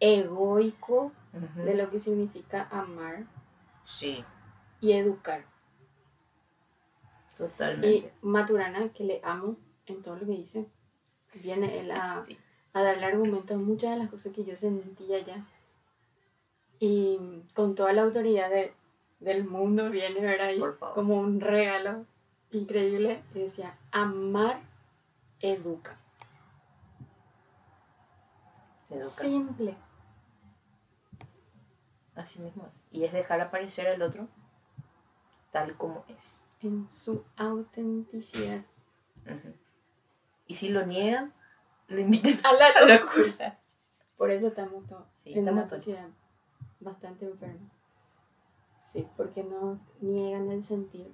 egoico 0.00 1.12
de 1.56 1.74
lo 1.74 1.90
que 1.90 1.98
significa 1.98 2.68
amar. 2.70 3.24
Sí. 3.84 4.24
Y 4.80 4.92
educar. 4.92 5.44
Totalmente. 7.36 7.88
Y 7.88 8.10
Maturana, 8.22 8.88
que 8.90 9.04
le 9.04 9.20
amo 9.22 9.56
en 9.86 10.02
todo 10.02 10.16
lo 10.16 10.26
que 10.26 10.32
dice, 10.32 10.66
viene 11.34 11.80
él 11.80 11.90
a, 11.90 12.22
a 12.76 12.82
darle 12.82 13.06
argumento 13.06 13.54
a 13.54 13.56
muchas 13.56 13.92
de 13.92 13.96
las 13.96 14.10
cosas 14.10 14.34
que 14.34 14.44
yo 14.44 14.54
sentía 14.54 15.18
ya. 15.20 15.46
Y 16.78 17.18
con 17.54 17.74
toda 17.74 17.94
la 17.94 18.02
autoridad 18.02 18.50
del 19.20 19.44
mundo 19.44 19.88
viene, 19.88 20.20
¿verdad? 20.20 20.50
Y 20.50 20.60
como 20.92 21.16
un 21.16 21.40
regalo 21.40 22.04
increíble. 22.50 23.22
Y 23.34 23.38
decía, 23.38 23.78
amar 23.92 24.60
educa. 25.40 25.96
educa. 28.90 29.22
Simple. 29.22 29.74
Así 32.14 32.42
mismo 32.42 32.68
es. 32.70 32.82
Y 32.90 33.04
es 33.04 33.12
dejar 33.14 33.40
aparecer 33.40 33.86
al 33.88 34.02
otro 34.02 34.28
tal 35.50 35.74
como 35.78 36.04
es. 36.08 36.42
En 36.60 36.90
su 36.90 37.24
autenticidad. 37.38 38.66
Y 40.46 40.52
si 40.56 40.68
lo 40.68 40.84
niegan, 40.84 41.32
lo 41.88 42.00
invitan 42.00 42.38
a 42.44 42.52
la 42.52 42.96
locura. 42.96 43.60
Por 44.16 44.30
eso 44.30 44.48
estamos 44.48 44.86
todos 44.86 45.06
en 45.26 45.48
una 45.48 45.66
sociedad 45.66 46.08
bastante 46.80 47.26
enferma. 47.26 47.70
Sí, 48.80 49.06
porque 49.16 49.42
nos 49.42 49.80
niegan 50.00 50.50
el 50.50 50.62
sentir. 50.62 51.12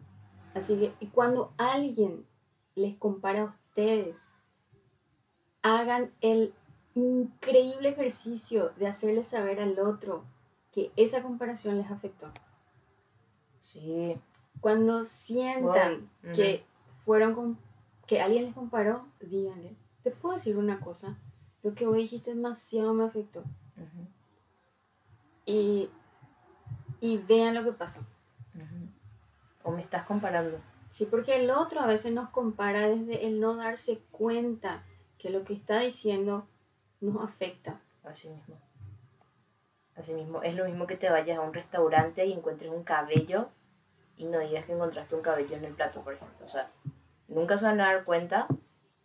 Así 0.54 0.78
que, 0.78 0.94
y 1.00 1.06
cuando 1.08 1.52
alguien 1.56 2.26
les 2.74 2.96
compara 2.96 3.42
a 3.42 3.44
ustedes, 3.44 4.28
hagan 5.62 6.12
el 6.20 6.54
increíble 6.94 7.90
ejercicio 7.90 8.70
de 8.76 8.86
hacerle 8.86 9.22
saber 9.22 9.60
al 9.60 9.78
otro 9.78 10.24
que 10.72 10.92
esa 10.96 11.22
comparación 11.22 11.78
les 11.78 11.90
afectó. 11.90 12.30
Sí. 13.58 14.18
Cuando 14.60 15.04
sientan 15.04 16.10
que 16.34 16.64
fueron 17.04 17.34
con, 17.34 17.58
que 18.06 18.20
alguien 18.20 18.44
les 18.44 18.54
comparó, 18.54 19.06
díganle, 19.20 19.76
te 20.02 20.10
puedo 20.10 20.34
decir 20.34 20.56
una 20.56 20.80
cosa, 20.80 21.16
lo 21.62 21.74
que 21.74 21.86
hoy 21.86 22.02
dijiste 22.02 22.34
demasiado 22.34 22.92
me 22.92 23.04
afectó. 23.04 23.44
y, 25.46 25.90
y, 27.00 27.18
vean 27.18 27.54
lo 27.54 27.64
que 27.64 27.72
pasó. 27.72 28.04
O 29.64 29.70
me 29.70 29.80
estás 29.80 30.04
comparando. 30.04 30.60
Sí, 30.90 31.06
porque 31.06 31.36
el 31.36 31.50
otro 31.50 31.80
a 31.80 31.86
veces 31.86 32.12
nos 32.12 32.30
compara 32.30 32.88
desde 32.88 33.26
el 33.26 33.40
no 33.40 33.56
darse 33.56 34.02
cuenta 34.10 34.82
que 35.18 35.30
lo 35.30 35.44
que 35.44 35.54
está 35.54 35.78
diciendo 35.78 36.48
nos 37.00 37.22
afecta. 37.22 37.80
Así 38.02 38.28
mismo. 38.28 38.56
Así 39.94 40.12
mismo. 40.12 40.42
Es 40.42 40.56
lo 40.56 40.64
mismo 40.64 40.86
que 40.86 40.96
te 40.96 41.10
vayas 41.10 41.38
a 41.38 41.42
un 41.42 41.54
restaurante 41.54 42.26
y 42.26 42.32
encuentres 42.32 42.72
un 42.72 42.82
cabello 42.82 43.50
y 44.16 44.26
no 44.26 44.40
digas 44.40 44.64
que 44.64 44.72
encontraste 44.72 45.14
un 45.14 45.22
cabello 45.22 45.56
en 45.56 45.64
el 45.64 45.74
plato, 45.74 46.02
por 46.02 46.14
ejemplo. 46.14 46.44
O 46.44 46.48
sea, 46.48 46.70
nunca 47.28 47.56
se 47.56 47.66
van 47.66 47.80
a 47.80 47.86
dar 47.86 48.04
cuenta 48.04 48.48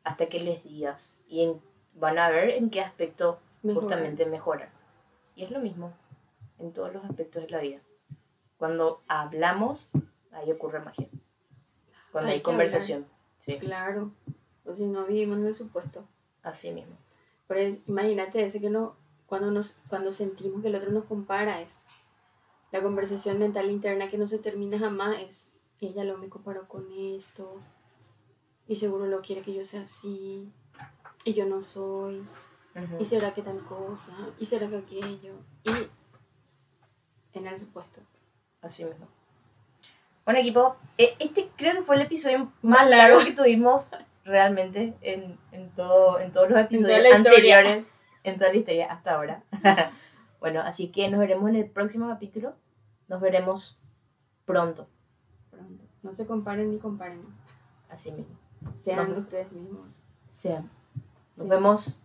hasta 0.08 0.28
que 0.28 0.40
les 0.40 0.64
digas. 0.64 1.18
Y 1.28 1.52
van 1.94 2.18
a 2.18 2.30
ver 2.30 2.52
en 2.52 2.70
qué 2.70 2.82
aspecto 2.82 3.40
justamente 3.62 4.26
mejoran. 4.26 4.70
Y 5.36 5.44
es 5.44 5.52
lo 5.52 5.60
mismo 5.60 5.94
en 6.60 6.72
todos 6.72 6.94
los 6.94 7.04
aspectos 7.04 7.44
de 7.44 7.50
la 7.50 7.60
vida. 7.60 7.80
Cuando 8.58 9.02
hablamos, 9.08 9.92
ahí 10.32 10.52
ocurre 10.52 10.80
magia. 10.80 11.10
Cuando 12.12 12.32
hay, 12.32 12.42
conversación. 12.42 13.06
Sí. 13.42 13.58
Claro. 13.60 14.12
O 14.66 14.74
si 14.74 14.88
no 14.88 15.06
vivimos 15.06 15.40
en 15.40 15.48
el 15.48 15.56
supuesto. 15.56 16.06
Así 16.42 16.72
mismo. 16.72 16.96
Pero 17.48 17.76
imagínate 17.88 18.44
ese 18.44 18.62
que 18.62 18.70
no, 18.70 18.96
cuando, 19.26 19.52
nos, 19.52 19.76
cuando 19.90 20.14
sentimos 20.14 20.62
que 20.62 20.70
el 20.70 20.76
otro 20.76 20.92
nos 20.92 21.04
compara, 21.04 21.62
es 21.62 21.80
la 22.72 22.82
conversación 22.82 23.40
mental 23.40 23.70
interna 23.70 24.10
que 24.10 24.18
no 24.18 24.28
se 24.28 24.40
termina 24.40 24.80
jamás, 24.80 25.20
es 25.20 25.54
ella 25.80 26.04
lo 26.04 26.18
me 26.18 26.30
comparó 26.30 26.68
con 26.68 26.92
esto, 26.92 27.60
y 28.68 28.76
seguro 28.76 29.06
lo 29.08 29.22
quiere 29.22 29.42
que 29.42 29.54
yo 29.54 29.66
sea 29.66 29.82
así, 29.82 30.52
y 31.24 31.34
yo 31.34 31.46
no 31.46 31.62
soy, 31.62 32.24
y 33.00 33.06
será 33.06 33.34
que 33.34 33.42
tal 33.42 33.60
cosa, 33.64 34.14
y 34.40 34.46
será 34.46 34.68
que 34.68 34.78
aquello, 34.78 35.34
y 35.64 35.72
en 37.34 37.48
el 37.48 37.58
supuesto. 37.58 38.02
Así 38.62 38.84
mismo. 38.84 39.08
Bueno, 40.26 40.40
equipo, 40.40 40.76
e, 40.98 41.16
este 41.20 41.50
creo 41.56 41.74
que 41.74 41.84
fue 41.84 41.96
el 41.96 42.02
episodio 42.02 42.52
más 42.62 42.90
largo 42.90 43.24
que 43.24 43.32
tuvimos 43.32 43.86
realmente 44.26 44.94
en, 45.02 45.38
en, 45.52 45.70
todo, 45.70 46.20
en 46.20 46.32
todos 46.32 46.50
los 46.50 46.60
episodios 46.60 47.14
anteriores, 47.14 47.86
en 48.24 48.38
toda 48.38 48.52
la 48.52 48.58
historia 48.58 48.92
hasta 48.92 49.16
ahora. 49.16 49.44
bueno, 50.42 50.60
así 50.62 50.90
que 50.90 51.10
nos 51.10 51.20
veremos 51.20 51.50
en 51.50 51.56
el 51.56 51.70
próximo 51.70 52.10
capítulo. 52.10 52.56
Nos 53.08 53.22
veremos 53.22 53.80
pronto. 54.46 54.84
Pronto. 55.50 55.86
No 56.04 56.12
se 56.12 56.28
comparen 56.28 56.72
ni 56.72 56.78
comparen. 56.78 57.24
Así 57.90 58.12
mismo. 58.12 58.38
Sean 58.76 59.12
ustedes 59.18 59.52
mismos. 59.52 60.02
Sean. 60.32 60.70
Nos 61.38 61.48
vemos 61.48 61.96